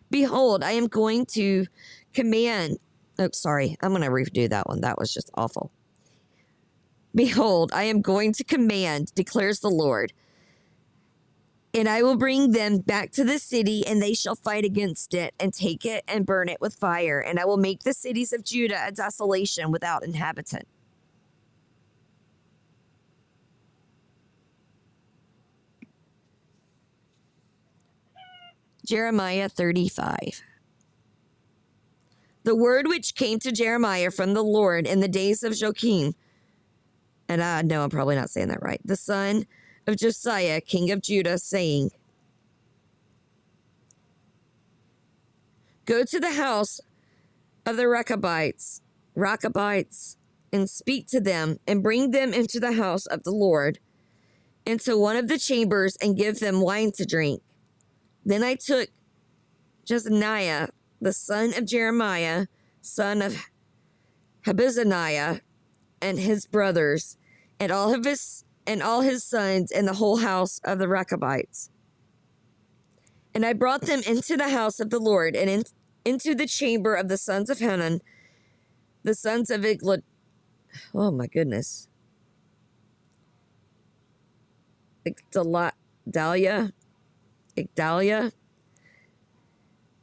[0.09, 1.65] Behold, I am going to
[2.13, 2.77] command.
[3.19, 3.77] Oh, sorry.
[3.81, 4.81] I'm going to redo that one.
[4.81, 5.71] That was just awful.
[7.15, 10.13] Behold, I am going to command, declares the Lord,
[11.75, 15.33] and I will bring them back to the city, and they shall fight against it,
[15.39, 17.19] and take it and burn it with fire.
[17.19, 20.67] And I will make the cities of Judah a desolation without inhabitant.
[28.85, 30.41] Jeremiah 35.
[32.43, 36.15] The word which came to Jeremiah from the Lord in the days of Joachim,
[37.29, 39.45] and I know I'm probably not saying that right, the son
[39.87, 41.91] of Josiah, king of Judah, saying,
[45.85, 46.81] Go to the house
[47.65, 48.81] of the Rechabites,
[49.15, 50.17] Rechabites,
[50.51, 53.79] and speak to them, and bring them into the house of the Lord,
[54.65, 57.41] into one of the chambers, and give them wine to drink.
[58.25, 58.89] Then I took
[59.85, 60.69] Jezaniah,
[61.01, 62.47] the son of Jeremiah,
[62.81, 63.37] son of
[64.45, 65.41] Habizaniah,
[66.01, 67.17] and his brothers,
[67.59, 71.69] and all of his and all his sons, and the whole house of the Rechabites.
[73.35, 75.63] And I brought them into the house of the Lord, and in,
[76.05, 78.01] into the chamber of the sons of Hanan,
[79.03, 80.03] the sons of Iglad.
[80.93, 81.89] Oh my goodness.
[85.05, 86.71] Igdaliah,
[87.57, 88.31] Igdaliah,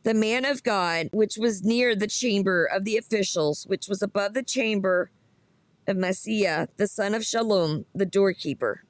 [0.02, 4.34] the man of God, which was near the chamber of the officials, which was above
[4.34, 5.10] the chamber
[5.86, 8.84] of Mahseiah, the son of Shallum, the doorkeeper.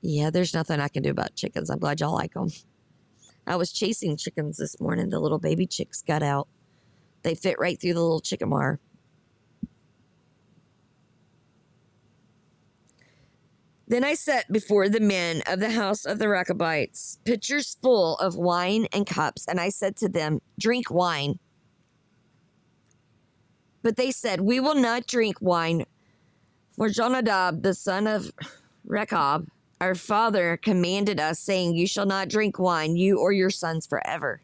[0.00, 1.70] Yeah, there's nothing I can do about chickens.
[1.70, 2.50] I'm glad y'all like them.
[3.46, 5.10] I was chasing chickens this morning.
[5.10, 6.48] The little baby chicks got out.
[7.22, 8.80] They fit right through the little chicken wire.
[13.86, 18.34] Then I set before the men of the house of the Rechabites pitchers full of
[18.34, 21.38] wine and cups, and I said to them, Drink wine.
[23.82, 25.84] But they said, We will not drink wine,
[26.76, 28.32] for Jonadab, the son of
[28.86, 29.48] Rechab,
[29.80, 34.40] our father, commanded us, saying, You shall not drink wine, you or your sons forever.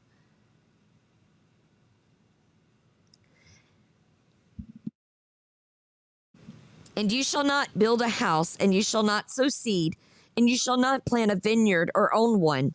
[7.00, 9.96] And you shall not build a house, and you shall not sow seed,
[10.36, 12.74] and you shall not plant a vineyard or own one.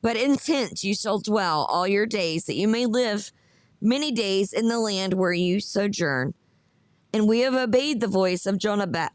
[0.00, 3.32] But in tents you shall dwell all your days, that you may live
[3.80, 6.34] many days in the land where you sojourn.
[7.12, 9.10] And we have obeyed the voice of Jonadab,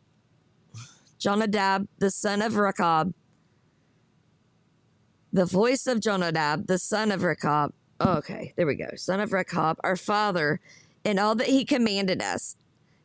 [1.17, 3.13] Jonadab the son of Rechab,
[5.31, 7.71] the voice of Jonadab the son of Rechab.
[8.01, 8.89] Okay, there we go.
[8.97, 10.59] Son of Rechab, our father,
[11.05, 12.57] and all that he commanded us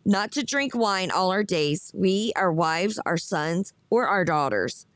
[0.07, 4.87] not to drink wine all our days, we, our wives, our sons, or our daughters,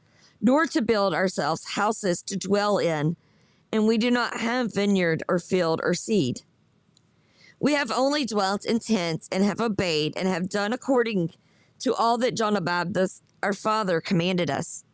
[0.40, 3.16] nor to build ourselves houses to dwell in,
[3.72, 6.42] and we do not have vineyard or field or seed.
[7.58, 11.32] We have only dwelt in tents and have obeyed and have done according
[11.80, 12.96] to all that Jonadab,
[13.42, 14.84] our father, commanded us.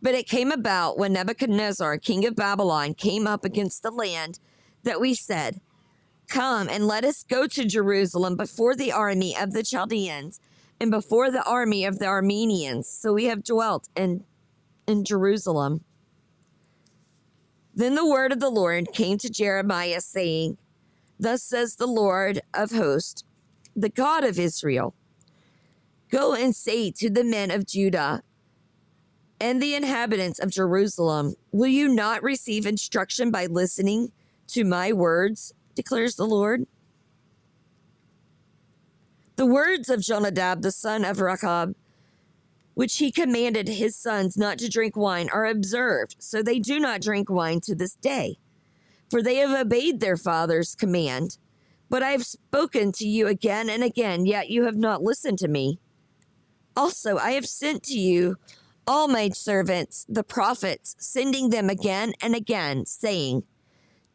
[0.00, 4.38] But it came about when Nebuchadnezzar, king of Babylon, came up against the land
[4.84, 5.60] that we said,
[6.28, 10.40] Come and let us go to Jerusalem before the army of the Chaldeans
[10.80, 12.84] and before the army of the Arameans.
[12.84, 14.24] So we have dwelt in,
[14.86, 15.84] in Jerusalem.
[17.74, 20.58] Then the word of the Lord came to Jeremiah, saying,
[21.18, 23.24] Thus says the Lord of hosts,
[23.74, 24.94] the God of Israel
[26.10, 28.22] Go and say to the men of Judah
[29.40, 34.12] and the inhabitants of Jerusalem, Will you not receive instruction by listening
[34.48, 35.52] to my words?
[35.78, 36.66] Declares the Lord.
[39.36, 41.76] The words of Jonadab, the son of Rechab,
[42.74, 47.00] which he commanded his sons not to drink wine, are observed, so they do not
[47.00, 48.38] drink wine to this day.
[49.08, 51.38] For they have obeyed their father's command.
[51.88, 55.48] But I have spoken to you again and again, yet you have not listened to
[55.48, 55.78] me.
[56.76, 58.36] Also, I have sent to you
[58.84, 63.44] all my servants, the prophets, sending them again and again, saying,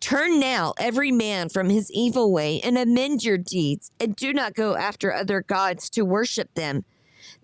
[0.03, 4.53] Turn now, every man, from his evil way, and amend your deeds, and do not
[4.53, 6.83] go after other gods to worship them.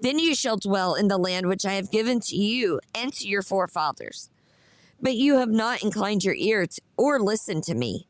[0.01, 3.29] Then you shall dwell in the land which I have given to you and to
[3.29, 4.29] your forefathers.
[5.01, 8.09] But you have not inclined your ear to, or listened to me.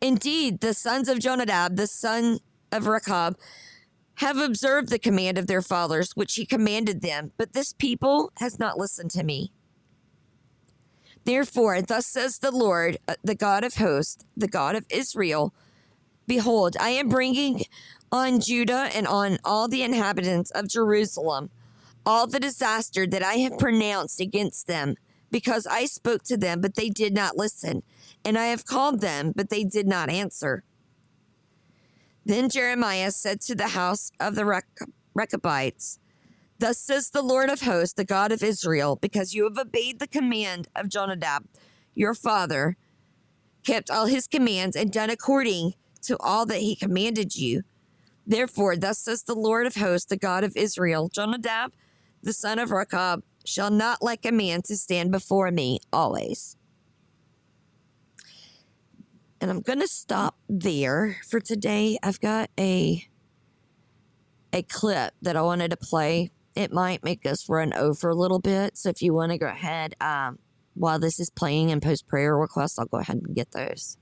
[0.00, 2.38] Indeed, the sons of Jonadab, the son
[2.72, 3.36] of Rechab,
[4.14, 8.58] have observed the command of their fathers, which he commanded them, but this people has
[8.58, 9.52] not listened to me.
[11.24, 15.54] Therefore, thus says the Lord, uh, the God of hosts, the God of Israel
[16.26, 17.64] Behold, I am bringing
[18.10, 21.50] on Judah and on all the inhabitants of Jerusalem
[22.06, 24.96] all the disaster that I have pronounced against them,
[25.30, 27.82] because I spoke to them, but they did not listen,
[28.24, 30.64] and I have called them, but they did not answer.
[32.26, 34.62] Then Jeremiah said to the house of the
[35.14, 35.98] Rechabites,
[36.64, 40.06] Thus says the Lord of hosts, the God of Israel, because you have obeyed the
[40.06, 41.44] command of Jonadab,
[41.94, 42.78] your father,
[43.66, 47.64] kept all his commands, and done according to all that he commanded you.
[48.26, 51.74] Therefore, thus says the Lord of hosts, the God of Israel Jonadab,
[52.22, 56.56] the son of Rechab, shall not like a man to stand before me always.
[59.38, 61.98] And I'm going to stop there for today.
[62.02, 63.06] I've got a
[64.54, 66.30] a clip that I wanted to play.
[66.54, 68.76] It might make us run over a little bit.
[68.76, 70.38] So if you want to go ahead um,
[70.74, 73.96] while this is playing and post prayer requests, I'll go ahead and get those.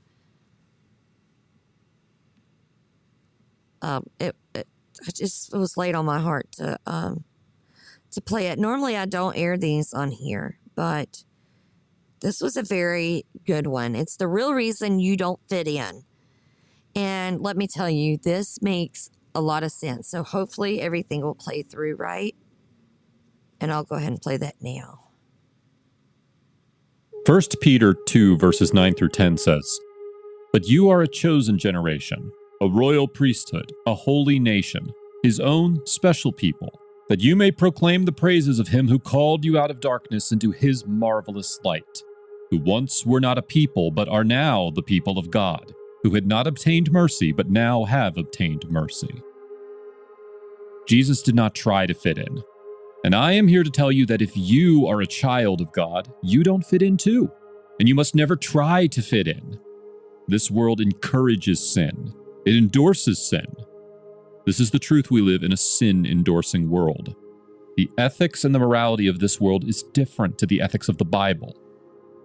[3.82, 4.68] um, it, it,
[5.06, 7.24] it just it was laid on my heart to um,
[8.12, 8.58] to play it.
[8.58, 11.24] Normally, I don't air these on here, but
[12.20, 13.94] this was a very good one.
[13.96, 16.04] It's the real reason you don't fit in.
[16.94, 20.08] And let me tell you, this makes a lot of sense.
[20.08, 22.36] So hopefully everything will play through right.
[23.62, 25.04] And I'll go ahead and play that now.
[27.24, 29.78] 1 Peter 2, verses 9 through 10 says,
[30.52, 34.92] But you are a chosen generation a royal priesthood, a holy nation,
[35.24, 36.68] his own special people,
[37.08, 40.52] that you may proclaim the praises of him who called you out of darkness into
[40.52, 42.04] his marvelous light,
[42.50, 45.72] who once were not a people, but are now the people of God,
[46.04, 49.22] who had not obtained mercy, but now have obtained mercy.
[50.86, 52.44] Jesus did not try to fit in.
[53.04, 56.12] And I am here to tell you that if you are a child of God,
[56.22, 57.30] you don't fit in too.
[57.80, 59.58] And you must never try to fit in.
[60.28, 63.46] This world encourages sin it endorses sin.
[64.46, 67.14] This is the truth we live in a sin endorsing world.
[67.76, 71.04] The ethics and the morality of this world is different to the ethics of the
[71.04, 71.56] Bible.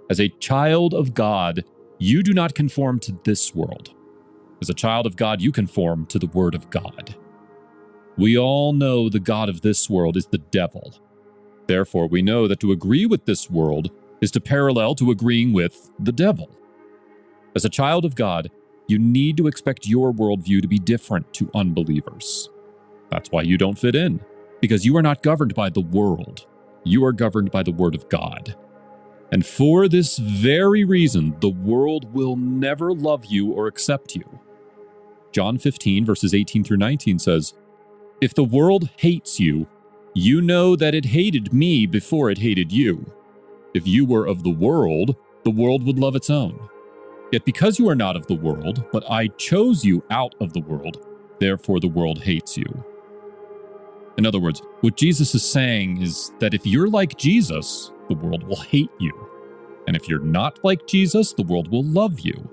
[0.09, 1.63] As a child of God,
[1.99, 3.93] you do not conform to this world.
[4.59, 7.15] As a child of God, you conform to the Word of God.
[8.17, 10.93] We all know the God of this world is the devil.
[11.67, 13.91] Therefore, we know that to agree with this world
[14.21, 16.49] is to parallel to agreeing with the devil.
[17.55, 18.49] As a child of God,
[18.87, 22.49] you need to expect your worldview to be different to unbelievers.
[23.11, 24.19] That's why you don't fit in,
[24.61, 26.47] because you are not governed by the world.
[26.83, 28.55] You are governed by the Word of God.
[29.31, 34.39] And for this very reason, the world will never love you or accept you.
[35.33, 37.53] John 15, verses 18 through 19 says,
[38.19, 39.67] If the world hates you,
[40.15, 43.11] you know that it hated me before it hated you.
[43.75, 46.59] If you were of the world, the world would love its own.
[47.31, 50.61] Yet because you are not of the world, but I chose you out of the
[50.61, 51.05] world,
[51.39, 52.65] therefore the world hates you.
[54.17, 58.43] In other words, what Jesus is saying is that if you're like Jesus, the world
[58.43, 59.13] will hate you.
[59.85, 62.49] And if you're not like Jesus, the world will love you.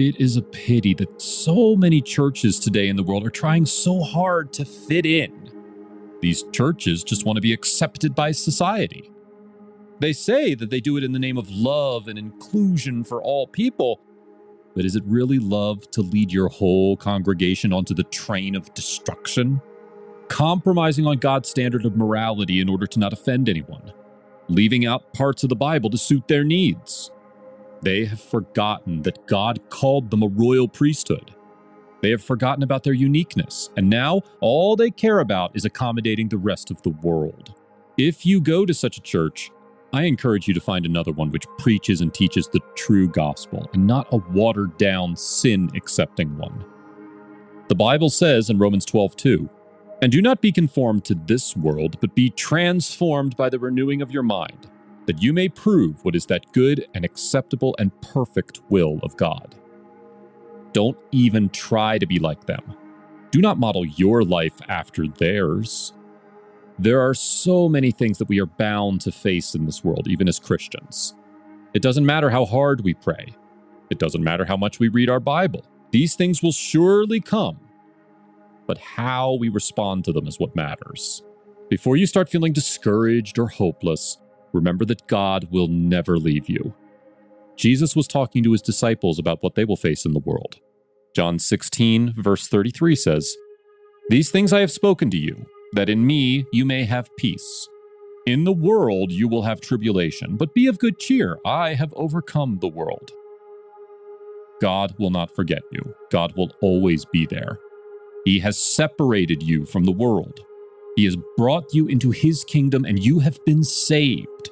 [0.00, 4.00] It is a pity that so many churches today in the world are trying so
[4.00, 5.50] hard to fit in.
[6.22, 9.12] These churches just want to be accepted by society.
[9.98, 13.46] They say that they do it in the name of love and inclusion for all
[13.46, 14.00] people.
[14.74, 19.60] But is it really love to lead your whole congregation onto the train of destruction?
[20.28, 23.92] Compromising on God's standard of morality in order to not offend anyone,
[24.48, 27.10] leaving out parts of the Bible to suit their needs.
[27.82, 31.34] They have forgotten that God called them a royal priesthood.
[32.02, 36.38] They have forgotten about their uniqueness, and now all they care about is accommodating the
[36.38, 37.54] rest of the world.
[37.98, 39.50] If you go to such a church,
[39.92, 43.86] I encourage you to find another one which preaches and teaches the true gospel and
[43.86, 46.64] not a watered down, sin accepting one.
[47.68, 49.50] The Bible says in Romans 12, 2,
[50.00, 54.10] And do not be conformed to this world, but be transformed by the renewing of
[54.10, 54.68] your mind,
[55.06, 59.54] that you may prove what is that good and acceptable and perfect will of God.
[60.72, 62.76] Don't even try to be like them.
[63.30, 65.92] Do not model your life after theirs.
[66.78, 70.28] There are so many things that we are bound to face in this world, even
[70.28, 71.14] as Christians.
[71.74, 73.34] It doesn't matter how hard we pray,
[73.90, 75.64] it doesn't matter how much we read our Bible.
[75.90, 77.58] These things will surely come.
[78.66, 81.22] But how we respond to them is what matters.
[81.68, 84.18] Before you start feeling discouraged or hopeless,
[84.52, 86.74] remember that God will never leave you.
[87.56, 90.56] Jesus was talking to his disciples about what they will face in the world.
[91.14, 93.36] John 16, verse 33 says,
[94.08, 97.68] These things I have spoken to you, that in me you may have peace.
[98.26, 101.38] In the world you will have tribulation, but be of good cheer.
[101.44, 103.10] I have overcome the world.
[104.60, 105.94] God will not forget you.
[106.10, 107.58] God will always be there.
[108.24, 110.40] He has separated you from the world.
[110.96, 114.50] He has brought you into his kingdom and you have been saved.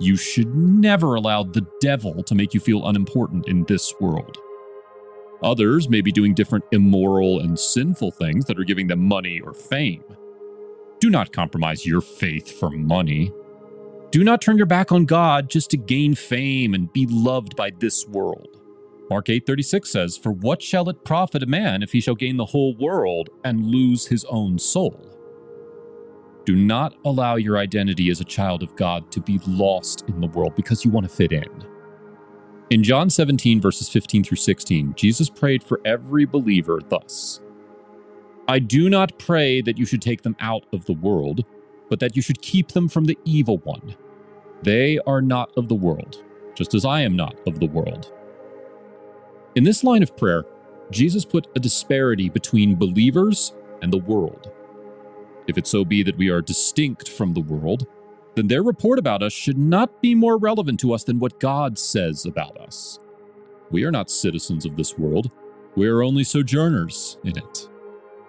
[0.00, 4.38] You should never allow the devil to make you feel unimportant in this world.
[5.42, 9.52] Others may be doing different immoral and sinful things that are giving them money or
[9.52, 10.04] fame.
[11.00, 13.32] Do not compromise your faith for money.
[14.12, 17.70] Do not turn your back on God just to gain fame and be loved by
[17.70, 18.60] this world.
[19.10, 22.46] Mark 8:36 says, "For what shall it profit a man if he shall gain the
[22.46, 25.11] whole world and lose his own soul?"
[26.44, 30.26] Do not allow your identity as a child of God to be lost in the
[30.26, 31.48] world because you want to fit in.
[32.70, 37.40] In John 17, verses 15 through 16, Jesus prayed for every believer thus
[38.48, 41.44] I do not pray that you should take them out of the world,
[41.88, 43.94] but that you should keep them from the evil one.
[44.62, 46.24] They are not of the world,
[46.54, 48.12] just as I am not of the world.
[49.54, 50.44] In this line of prayer,
[50.90, 54.50] Jesus put a disparity between believers and the world.
[55.46, 57.86] If it so be that we are distinct from the world,
[58.34, 61.78] then their report about us should not be more relevant to us than what God
[61.78, 62.98] says about us.
[63.70, 65.30] We are not citizens of this world,
[65.76, 67.68] we are only sojourners in it.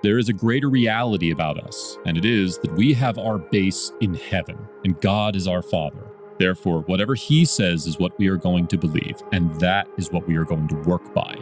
[0.01, 3.91] There is a greater reality about us, and it is that we have our base
[4.01, 6.05] in heaven, and God is our Father.
[6.39, 10.27] Therefore, whatever He says is what we are going to believe, and that is what
[10.27, 11.37] we are going to work by.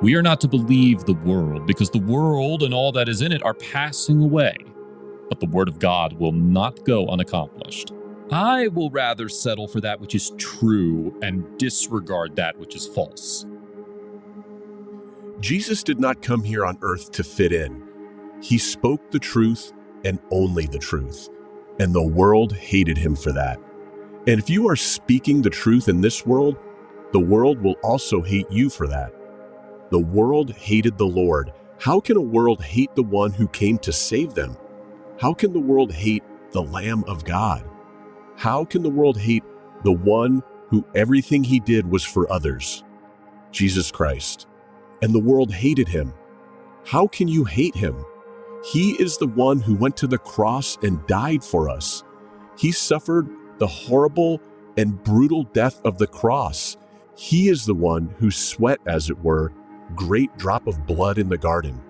[0.00, 3.32] We are not to believe the world, because the world and all that is in
[3.32, 4.56] it are passing away.
[5.32, 7.90] But the Word of God will not go unaccomplished.
[8.30, 13.46] I will rather settle for that which is true and disregard that which is false.
[15.40, 17.82] Jesus did not come here on earth to fit in.
[18.42, 19.72] He spoke the truth
[20.04, 21.30] and only the truth,
[21.80, 23.58] and the world hated him for that.
[24.26, 26.58] And if you are speaking the truth in this world,
[27.12, 29.14] the world will also hate you for that.
[29.88, 31.54] The world hated the Lord.
[31.78, 34.58] How can a world hate the one who came to save them?
[35.22, 37.64] How can the world hate the Lamb of God?
[38.36, 39.44] How can the world hate
[39.84, 42.82] the one who everything he did was for others?
[43.52, 44.48] Jesus Christ
[45.00, 46.12] and the world hated him.
[46.84, 48.04] How can you hate him?
[48.64, 52.02] He is the one who went to the cross and died for us.
[52.58, 54.40] He suffered the horrible
[54.76, 56.76] and brutal death of the cross.
[57.14, 59.52] He is the one who sweat, as it were,
[59.94, 61.80] great drop of blood in the garden.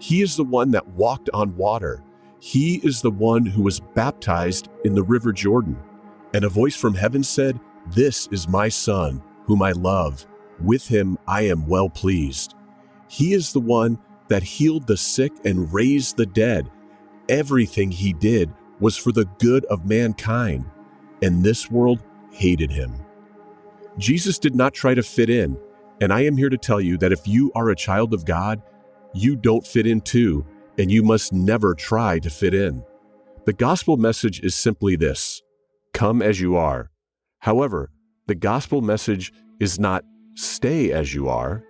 [0.00, 2.02] He is the one that walked on water.
[2.40, 5.78] He is the one who was baptized in the river Jordan.
[6.32, 10.26] And a voice from heaven said, This is my Son, whom I love.
[10.62, 12.54] With him I am well pleased.
[13.08, 16.70] He is the one that healed the sick and raised the dead.
[17.28, 20.64] Everything he did was for the good of mankind,
[21.22, 22.94] and this world hated him.
[23.98, 25.58] Jesus did not try to fit in,
[26.00, 28.62] and I am here to tell you that if you are a child of God,
[29.12, 30.46] you don't fit in too,
[30.78, 32.84] and you must never try to fit in.
[33.46, 35.42] The gospel message is simply this
[35.92, 36.90] come as you are.
[37.40, 37.90] However,
[38.26, 40.04] the gospel message is not
[40.34, 41.64] stay as you are,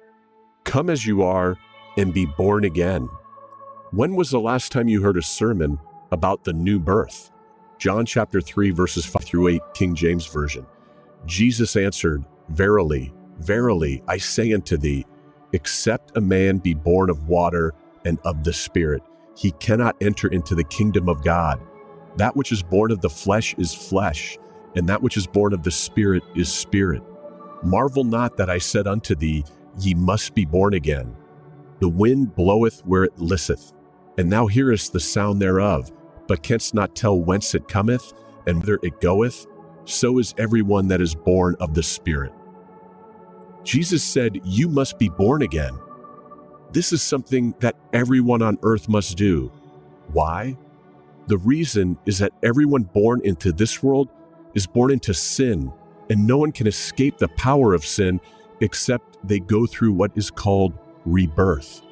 [0.64, 1.56] Come as you are
[1.96, 3.08] and be born again.
[3.90, 5.80] When was the last time you heard a sermon
[6.12, 7.30] about the new birth?
[7.78, 10.66] John chapter 3, verses 5 through 8, King James Version.
[11.26, 15.06] Jesus answered, Verily, verily, I say unto thee,
[15.52, 17.74] except a man be born of water
[18.04, 19.02] and of the Spirit,
[19.36, 21.60] he cannot enter into the kingdom of God.
[22.16, 24.38] That which is born of the flesh is flesh,
[24.76, 27.02] and that which is born of the Spirit is spirit.
[27.62, 29.44] Marvel not that I said unto thee,
[29.78, 31.16] Ye must be born again.
[31.80, 33.72] The wind bloweth where it listeth,
[34.18, 35.90] and thou hearest the sound thereof,
[36.26, 38.12] but canst not tell whence it cometh
[38.46, 39.46] and whither it goeth.
[39.84, 42.32] So is every one that is born of the Spirit.
[43.64, 45.78] Jesus said, You must be born again.
[46.72, 49.50] This is something that everyone on earth must do.
[50.12, 50.56] Why?
[51.26, 54.08] The reason is that everyone born into this world
[54.54, 55.72] is born into sin,
[56.08, 58.20] and no one can escape the power of sin
[58.60, 61.82] except they go through what is called rebirth.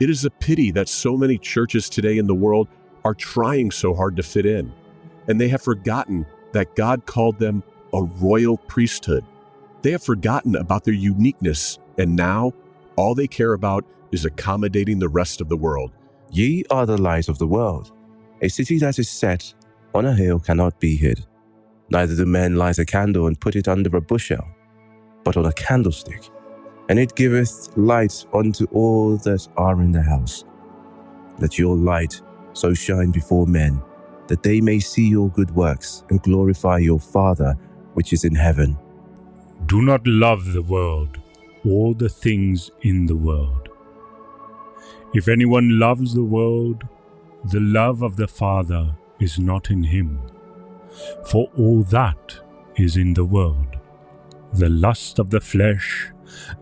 [0.00, 2.68] It is a pity that so many churches today in the world
[3.04, 4.72] are trying so hard to fit in,
[5.26, 9.24] and they have forgotten that God called them a royal priesthood.
[9.82, 12.52] They have forgotten about their uniqueness, and now
[12.98, 15.92] all they care about is accommodating the rest of the world.
[16.30, 17.92] Ye are the light of the world.
[18.42, 19.54] A city that is set
[19.94, 21.24] on a hill cannot be hid.
[21.90, 24.46] Neither do men light a candle and put it under a bushel
[25.24, 26.30] but on a candlestick,
[26.88, 30.44] and it giveth light unto all that are in the house.
[31.38, 32.20] Let your light
[32.54, 33.82] so shine before men,
[34.28, 37.54] that they may see your good works and glorify your Father
[37.94, 38.78] which is in heaven.
[39.66, 41.18] Do not love the world
[41.64, 43.68] or the things in the world.
[45.14, 46.86] If anyone loves the world,
[47.44, 50.20] the love of the Father is not in him.
[51.26, 52.40] For all that
[52.76, 53.78] is in the world
[54.52, 56.10] the lust of the flesh,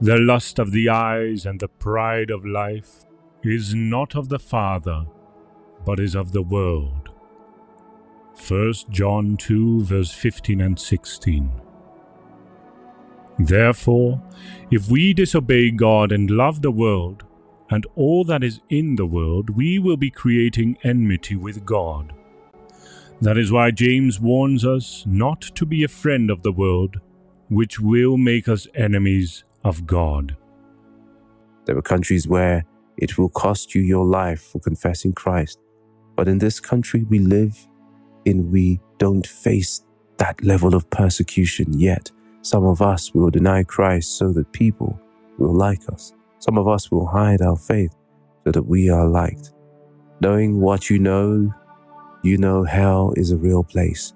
[0.00, 3.04] the lust of the eyes, and the pride of life
[3.42, 5.06] is not of the Father,
[5.84, 7.10] but is of the world.
[8.48, 11.50] 1 John 2, verse 15 and 16.
[13.38, 14.22] Therefore,
[14.70, 17.22] if we disobey God and love the world,
[17.70, 22.12] and all that is in the world, we will be creating enmity with God.
[23.20, 27.00] That is why James warns us not to be a friend of the world,
[27.48, 30.36] which will make us enemies of God.
[31.64, 32.64] There are countries where
[32.96, 35.58] it will cost you your life for confessing Christ.
[36.14, 37.68] But in this country we live
[38.24, 39.82] in, we don't face
[40.18, 42.10] that level of persecution yet.
[42.46, 45.00] Some of us will deny Christ so that people
[45.36, 46.12] will like us.
[46.38, 47.92] Some of us will hide our faith
[48.44, 49.52] so that we are liked.
[50.20, 51.52] Knowing what you know,
[52.22, 54.12] you know hell is a real place.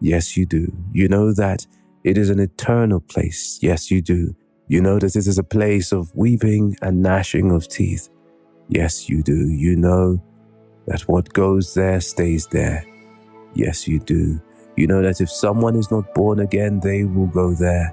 [0.00, 0.72] Yes, you do.
[0.94, 1.66] You know that
[2.04, 3.58] it is an eternal place.
[3.60, 4.34] Yes, you do.
[4.68, 8.08] You know that it is a place of weeping and gnashing of teeth.
[8.70, 9.46] Yes, you do.
[9.46, 10.24] You know
[10.86, 12.82] that what goes there stays there.
[13.52, 14.40] Yes, you do.
[14.78, 17.92] You know that if someone is not born again, they will go there.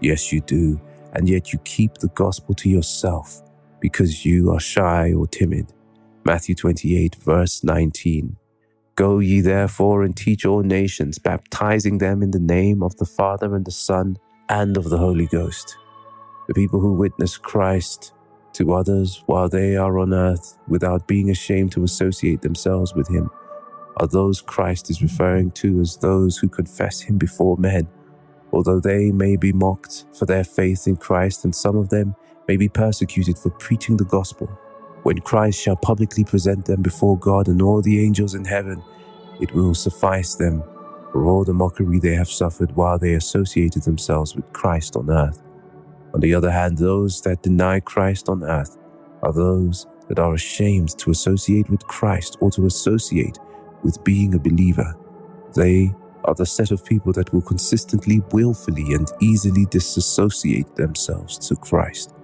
[0.00, 0.80] Yes, you do.
[1.12, 3.42] And yet you keep the gospel to yourself
[3.80, 5.72] because you are shy or timid.
[6.24, 8.36] Matthew 28, verse 19.
[8.94, 13.56] Go ye therefore and teach all nations, baptizing them in the name of the Father
[13.56, 14.16] and the Son
[14.48, 15.76] and of the Holy Ghost.
[16.46, 18.12] The people who witness Christ
[18.52, 23.30] to others while they are on earth without being ashamed to associate themselves with Him
[24.00, 27.86] are those Christ is referring to as those who confess Him before men,
[28.50, 32.16] although they may be mocked for their faith in Christ and some of them
[32.48, 34.46] may be persecuted for preaching the gospel.
[35.02, 38.82] When Christ shall publicly present them before God and all the angels in heaven,
[39.38, 40.62] it will suffice them
[41.12, 45.42] for all the mockery they have suffered while they associated themselves with Christ on earth.
[46.14, 48.78] On the other hand, those that deny Christ on earth
[49.22, 53.38] are those that are ashamed to associate with Christ or to associate
[53.82, 54.96] with being a believer.
[55.54, 61.56] They are the set of people that will consistently, willfully, and easily disassociate themselves to
[61.56, 62.14] Christ.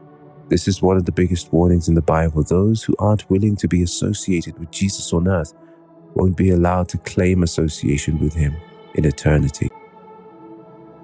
[0.48, 2.42] This is one of the biggest warnings in the Bible.
[2.42, 5.54] Those who aren't willing to be associated with Jesus on earth
[6.14, 8.56] won't be allowed to claim association with him
[8.94, 9.70] in eternity.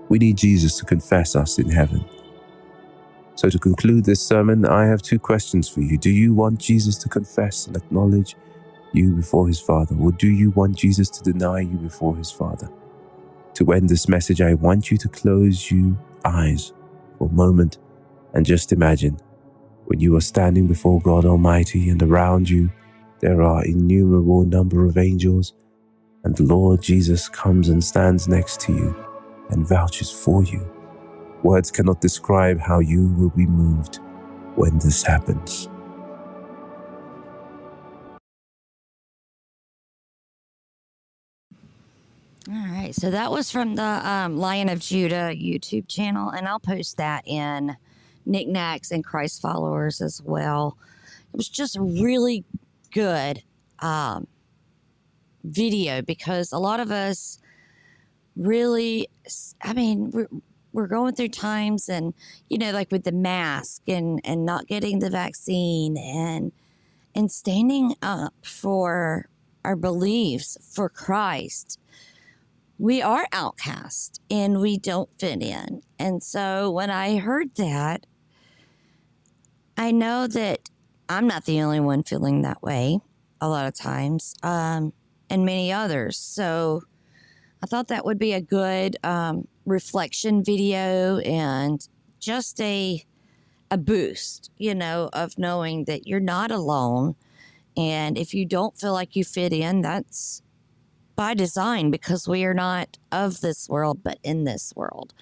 [0.08, 2.04] We need Jesus to confess us in heaven.
[3.34, 5.98] So, to conclude this sermon, I have two questions for you.
[5.98, 8.36] Do you want Jesus to confess and acknowledge
[8.94, 12.70] you before his Father, or do you want Jesus to deny you before his Father?
[13.54, 16.72] To end this message, I want you to close your eyes
[17.18, 17.78] for a moment
[18.34, 19.18] and just imagine
[19.86, 22.70] when you are standing before God Almighty and around you
[23.22, 25.54] there are innumerable number of angels,
[26.24, 28.96] and the Lord Jesus comes and stands next to you
[29.50, 30.68] and vouches for you.
[31.44, 34.00] Words cannot describe how you will be moved
[34.56, 35.68] when this happens.
[42.48, 42.94] All right.
[42.94, 47.26] So that was from the um, Lion of Judah YouTube channel, and I'll post that
[47.26, 47.76] in
[48.26, 50.76] Knickknacks and Christ followers as well.
[51.32, 52.44] It was just really
[52.92, 53.42] good
[53.78, 54.26] um,
[55.44, 57.38] video because a lot of us
[58.36, 59.08] really,
[59.62, 60.28] I mean, we're,
[60.72, 62.12] we're going through times and,
[62.48, 66.50] you know, like with the mask and, and not getting the vaccine and,
[67.14, 69.28] and standing up for
[69.64, 71.78] our beliefs for Christ
[72.78, 75.82] we are outcast and we don't fit in.
[75.98, 78.06] And so when I heard that,
[79.76, 80.70] I know that
[81.08, 83.00] I'm not the only one feeling that way
[83.40, 84.92] a lot of times, um,
[85.28, 86.18] and many others.
[86.18, 86.82] So
[87.62, 91.86] I thought that would be a good um, reflection video and
[92.18, 93.04] just a
[93.70, 97.14] a boost, you know, of knowing that you're not alone.
[97.74, 100.42] And if you don't feel like you fit in, that's
[101.22, 105.14] by design because we are not of this world, but in this world.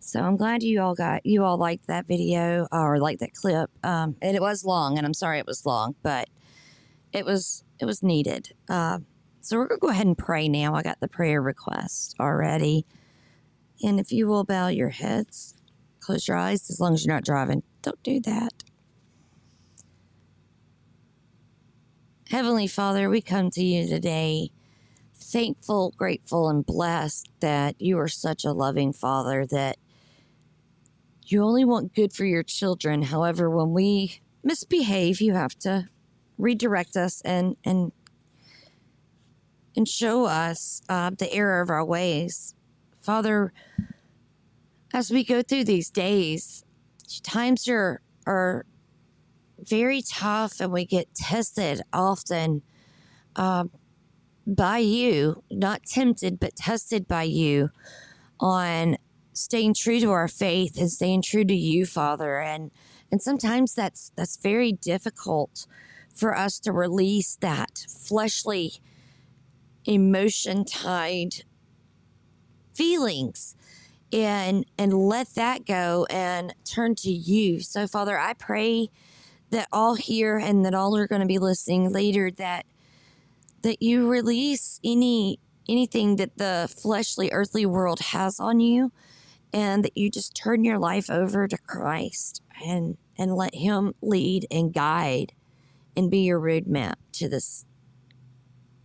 [0.00, 3.70] So I'm glad you all got you all liked that video or liked that clip.
[3.84, 6.28] Um, and it was long, and I'm sorry it was long, but
[7.12, 8.50] it was it was needed.
[8.68, 8.98] Uh,
[9.42, 10.74] so we're gonna go ahead and pray now.
[10.74, 12.84] I got the prayer request already,
[13.80, 15.54] and if you will bow your heads,
[16.00, 17.62] close your eyes as long as you're not driving.
[17.80, 18.64] Don't do that.
[22.28, 24.50] Heavenly Father, we come to you today
[25.34, 29.76] thankful, grateful, and blessed that you are such a loving Father that
[31.26, 33.02] you only want good for your children.
[33.02, 35.88] However, when we misbehave, you have to
[36.38, 37.90] redirect us and and
[39.74, 42.54] and show us uh, the error of our ways.
[43.00, 43.52] Father,
[44.92, 46.64] as we go through these days,
[47.24, 48.66] times are are
[49.58, 52.62] very tough, and we get tested often
[53.34, 53.64] uh,
[54.46, 57.70] by you, not tempted, but tested by you
[58.40, 58.96] on
[59.32, 62.40] staying true to our faith and staying true to you, Father.
[62.40, 62.70] And
[63.10, 65.66] and sometimes that's that's very difficult
[66.14, 68.74] for us to release that fleshly
[69.84, 71.44] emotion tied
[72.74, 73.56] feelings
[74.12, 77.60] and and let that go and turn to you.
[77.60, 78.88] So Father, I pray
[79.50, 82.66] that all here and that all are going to be listening later that
[83.64, 88.92] that you release any anything that the fleshly earthly world has on you
[89.52, 94.46] and that you just turn your life over to Christ and and let him lead
[94.50, 95.32] and guide
[95.96, 97.64] and be your roadmap to this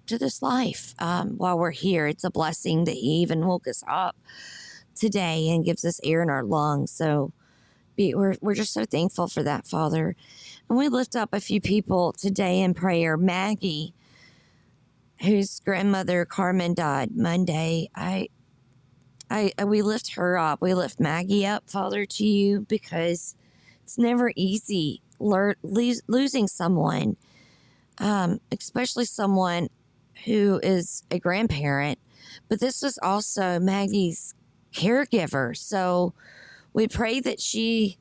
[0.09, 2.07] to this life um, while we're here.
[2.07, 4.17] It's a blessing that He even woke us up
[4.95, 6.91] today and gives us air in our lungs.
[6.91, 7.31] So
[7.95, 10.15] be, we're, we're just so thankful for that, Father.
[10.67, 13.17] And we lift up a few people today in prayer.
[13.17, 13.93] Maggie,
[15.21, 17.89] whose grandmother Carmen died Monday.
[17.95, 18.29] I,
[19.29, 20.61] I, we lift her up.
[20.61, 23.35] We lift Maggie up, Father, to you because
[23.83, 27.17] it's never easy losing someone,
[27.97, 29.69] um, especially someone
[30.25, 31.99] who is a grandparent,
[32.47, 34.33] but this was also Maggie's
[34.73, 35.55] caregiver.
[35.57, 36.13] So
[36.73, 37.97] we pray that she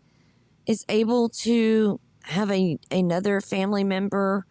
[0.67, 4.47] is able to have a, another family member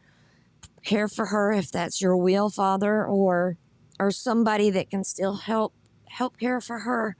[0.83, 3.57] care for her if that's your will, Father, or
[3.99, 5.73] or somebody that can still help
[6.05, 7.15] help care for her.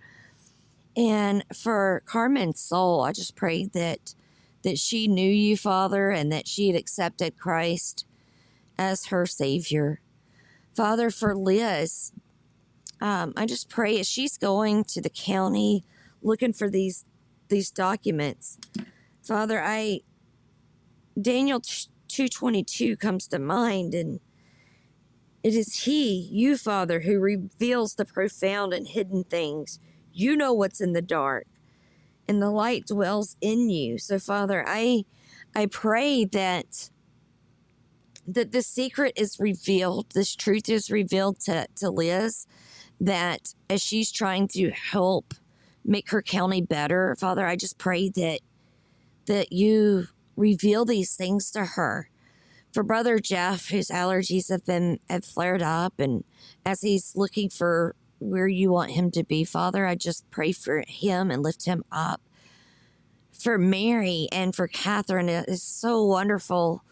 [0.96, 4.16] And for Carmen's soul, I just pray that
[4.64, 8.06] that she knew you, Father, and that she had accepted Christ
[8.78, 10.02] as her Savior.
[10.76, 12.12] Father, for Liz,
[13.00, 15.84] um, I just pray as she's going to the county
[16.22, 17.06] looking for these
[17.50, 18.58] these documents.
[19.22, 20.02] Father, I
[21.20, 21.62] Daniel
[22.18, 24.20] 222 comes to mind and
[25.44, 29.80] it is he, you Father, who reveals the profound and hidden things.
[30.12, 31.46] You know what's in the dark
[32.28, 34.00] and the light dwells in you.
[34.00, 35.06] So Father, I
[35.56, 36.90] I pray that
[38.26, 42.48] that the secret is revealed, this truth is revealed to, to Liz,
[43.00, 45.36] that as she's trying to help
[45.86, 48.40] make her county better, Father, I just pray that
[49.28, 50.08] that you
[50.38, 52.10] reveal these things to her.
[52.74, 56.24] For brother Jeff, whose allergies have been have flared up, and
[56.66, 60.84] as he's looking for where you want him to be, Father, I just pray for
[60.88, 62.22] him and lift him up.
[63.32, 66.84] For Mary and for Catherine, it is so wonderful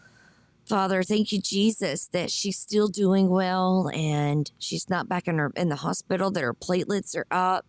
[0.66, 5.52] Father, thank you, Jesus, that she's still doing well and she's not back in her
[5.54, 7.64] in the hospital, that her platelets are up.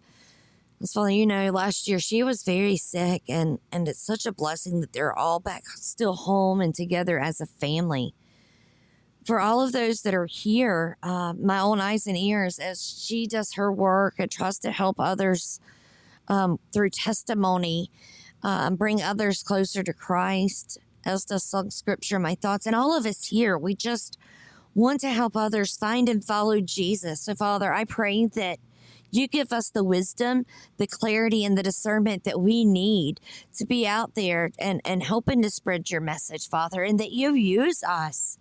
[0.86, 4.80] Father, you know, last year she was very sick and and it's such a blessing
[4.82, 8.14] that they're all back still home and together as a family.
[9.26, 13.28] For all of those that are here, uh, my own eyes and ears, as she
[13.28, 15.60] does her work and tries to help others
[16.30, 17.92] um, through testimony,
[18.42, 23.26] uh, bring others closer to Christ as does Scripture, my thoughts, and all of us
[23.26, 23.58] here.
[23.58, 24.18] We just
[24.76, 27.22] want to help others find and follow Jesus.
[27.22, 28.60] So, Father, I pray that
[29.12, 30.46] you give us the wisdom,
[30.78, 33.20] the clarity, and the discernment that we need
[33.58, 37.34] to be out there and, and helping to spread your message, Father, and that you
[37.34, 38.38] use us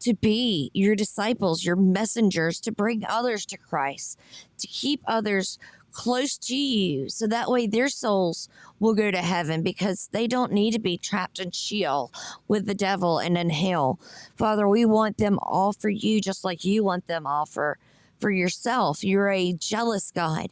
[0.00, 4.18] to be your disciples, your messengers, to bring others to Christ,
[4.58, 5.58] to keep others
[5.94, 8.48] close to you so that way their souls
[8.80, 12.12] will go to heaven because they don't need to be trapped in Sheol
[12.48, 13.98] with the devil and in hell.
[14.36, 17.78] Father, we want them all for you just like you want them all for
[18.24, 19.04] for yourself.
[19.04, 20.46] You're a jealous God.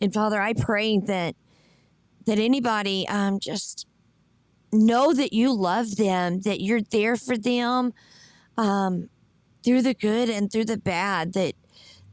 [0.00, 1.36] And Father, I pray that
[2.26, 3.86] that anybody um just
[4.72, 7.94] know that you love them, that you're there for them
[8.58, 9.08] um
[9.62, 11.54] through the good and through the bad, that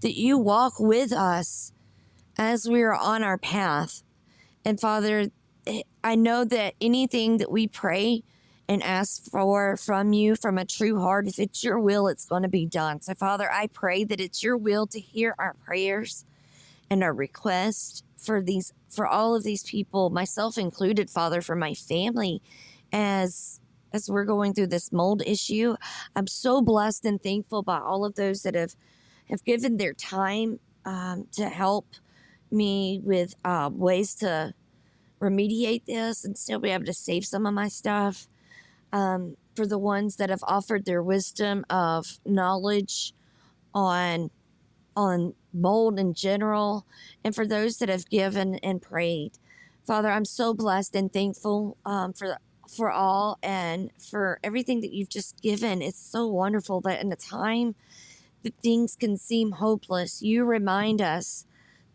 [0.02, 1.74] that you walk with us
[2.38, 4.04] as we are on our path.
[4.64, 5.32] And Father,
[6.04, 8.22] I know that anything that we pray
[8.70, 12.44] and ask for from you from a true heart, if it's your will, it's going
[12.44, 13.02] to be done.
[13.02, 16.24] So, Father, I pray that it's your will to hear our prayers
[16.92, 21.74] and our requests for these, for all of these people, myself included, Father, for my
[21.74, 22.44] family,
[22.94, 23.60] as
[23.92, 25.76] as we're going through this mold issue.
[26.16, 28.76] I'm so blessed and thankful by all of those that have
[29.32, 31.88] have given their time um, to help
[32.52, 34.54] me with uh, ways to
[35.20, 38.28] remediate this and still be able to save some of my stuff.
[38.92, 43.14] Um, for the ones that have offered their wisdom of knowledge
[43.74, 44.32] on
[44.96, 46.86] on mold in general,
[47.24, 49.32] and for those that have given and prayed.
[49.86, 52.38] Father, I'm so blessed and thankful um, for
[52.70, 55.82] for all and for everything that you've just given.
[55.82, 57.76] It's so wonderful that in a time
[58.44, 61.46] that things can seem hopeless, you remind us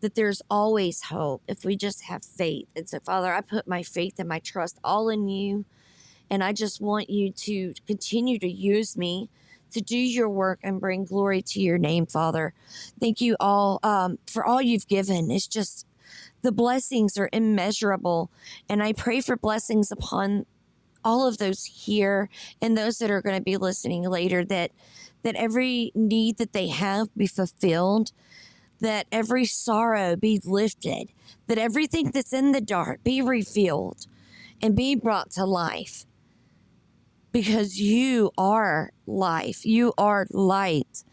[0.01, 2.67] that there's always hope if we just have faith.
[2.75, 5.65] And so, Father, I put my faith and my trust all in you.
[6.29, 9.29] And I just want you to continue to use me
[9.71, 12.53] to do your work and bring glory to your name, Father.
[12.99, 15.29] Thank you all um, for all you've given.
[15.31, 15.85] It's just
[16.41, 18.31] the blessings are immeasurable.
[18.69, 20.45] And I pray for blessings upon
[21.05, 22.29] all of those here
[22.61, 24.71] and those that are going to be listening later that
[25.21, 28.11] that every need that they have be fulfilled
[28.81, 31.09] that every sorrow be lifted
[31.47, 34.07] that everything that's in the dark be revealed
[34.61, 36.05] and be brought to life
[37.35, 41.03] because you are life you are light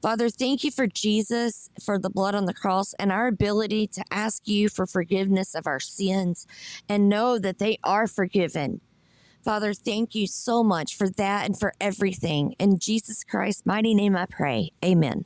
[0.00, 4.04] Father, thank you for Jesus, for the blood on the cross, and our ability to
[4.10, 6.46] ask you for forgiveness of our sins
[6.90, 8.82] and know that they are forgiven.
[9.42, 12.54] Father, thank you so much for that and for everything.
[12.58, 14.72] In Jesus Christ's mighty name I pray.
[14.84, 15.24] Amen.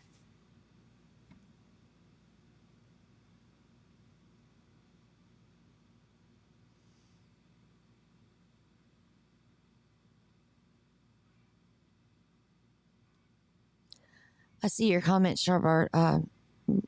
[14.63, 16.19] I see your comment, Sharbart, uh,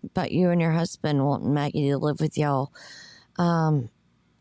[0.04, 2.72] about you and your husband wanting Maggie to live with y'all.
[3.38, 3.90] Um,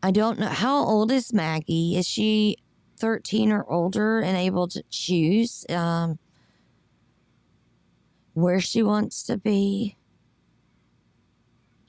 [0.02, 0.48] I don't know.
[0.48, 1.96] How old is Maggie?
[1.96, 2.56] Is she
[3.00, 6.18] 13 or older and able to choose um,
[8.34, 9.96] where she wants to be.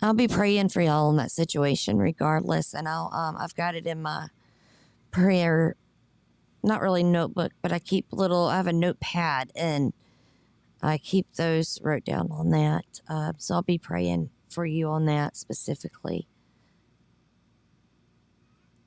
[0.02, 2.74] I'll be praying for y'all in that situation regardless.
[2.74, 4.28] And I'll, um, I've got it in my
[5.12, 5.76] prayer,
[6.64, 9.94] not really notebook, but I keep little, I have a notepad and
[10.82, 13.02] I keep those wrote down on that.
[13.08, 16.28] Uh, so I'll be praying for you on that specifically.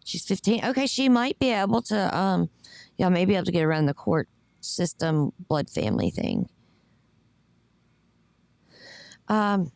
[0.04, 0.64] She's 15.
[0.66, 2.50] Okay, she might be able to, um,
[2.98, 4.28] yeah, maybe able to get around the court
[4.60, 6.48] system blood family thing.
[9.28, 9.72] Um,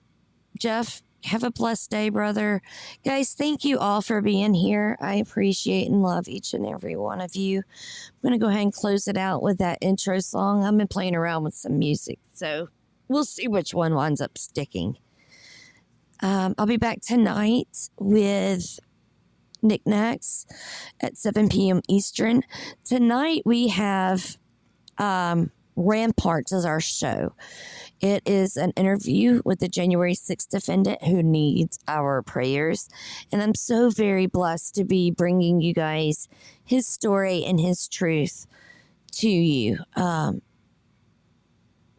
[0.58, 2.62] Jeff, have a blessed day, brother.
[3.04, 4.96] Guys, thank you all for being here.
[5.00, 7.58] I appreciate and love each and every one of you.
[7.58, 10.64] I'm going to go ahead and close it out with that intro song.
[10.64, 12.68] I've been playing around with some music, so
[13.08, 14.98] we'll see which one winds up sticking.
[16.20, 18.80] Um, I'll be back tonight with
[19.62, 20.46] knickknacks
[21.00, 21.82] at 7 p.m.
[21.88, 22.42] Eastern.
[22.84, 24.36] Tonight we have
[24.98, 27.34] um, Ramparts is our show.
[28.00, 32.88] It is an interview with the January 6th defendant who needs our prayers.
[33.32, 36.28] And I'm so very blessed to be bringing you guys
[36.64, 38.46] his story and his truth
[39.12, 39.78] to you.
[39.94, 40.42] Um,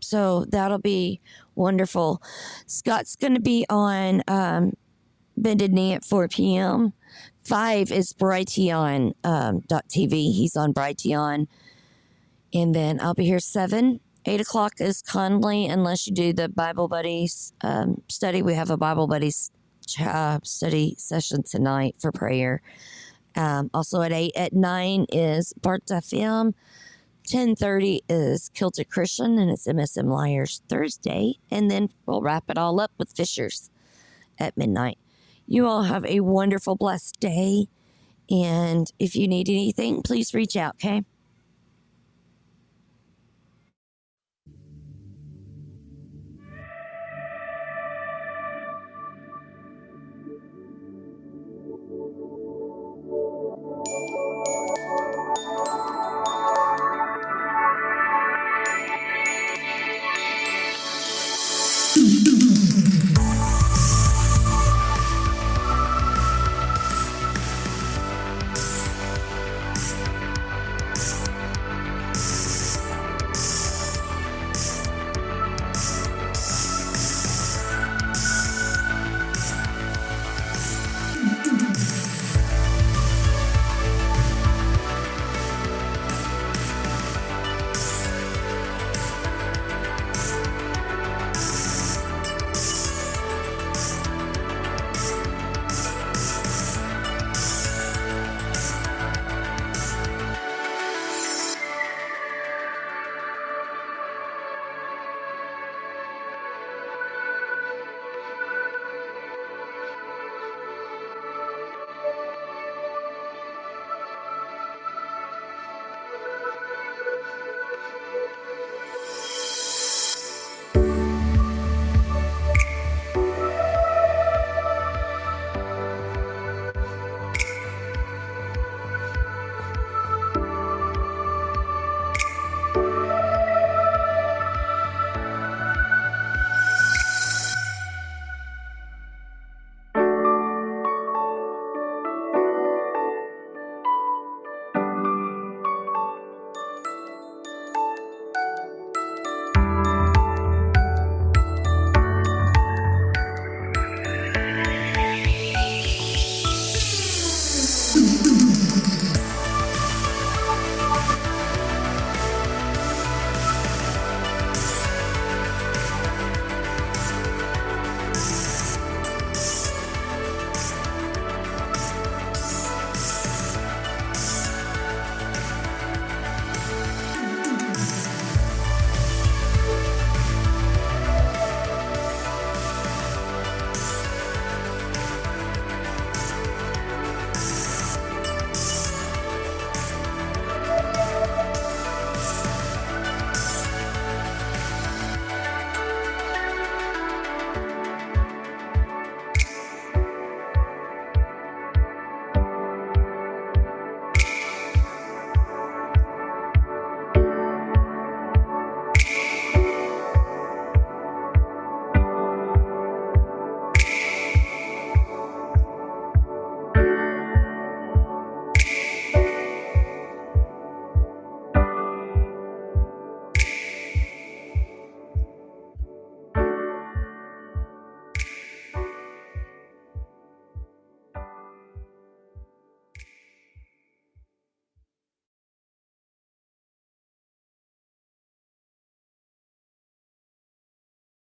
[0.01, 1.21] so that'll be
[1.55, 2.21] wonderful.
[2.65, 4.73] Scott's going to be on um,
[5.37, 6.93] Bended Knee at 4 p.m.
[7.45, 10.33] Five is Brighteon um, .tv.
[10.33, 11.47] He's on Brighteon.
[12.53, 13.99] And then I'll be here seven.
[14.25, 18.41] Eight o'clock is Conley, unless you do the Bible Buddies um, study.
[18.41, 19.51] We have a Bible Buddies
[19.99, 22.61] uh, study session tonight for prayer.
[23.35, 26.53] Um, also at eight at nine is Bart FM.
[27.25, 32.57] Ten thirty is Kilted Christian, and it's MSM Liars Thursday, and then we'll wrap it
[32.57, 33.69] all up with Fishers
[34.39, 34.97] at midnight.
[35.47, 37.67] You all have a wonderful, blessed day.
[38.29, 41.03] And if you need anything, please reach out, okay?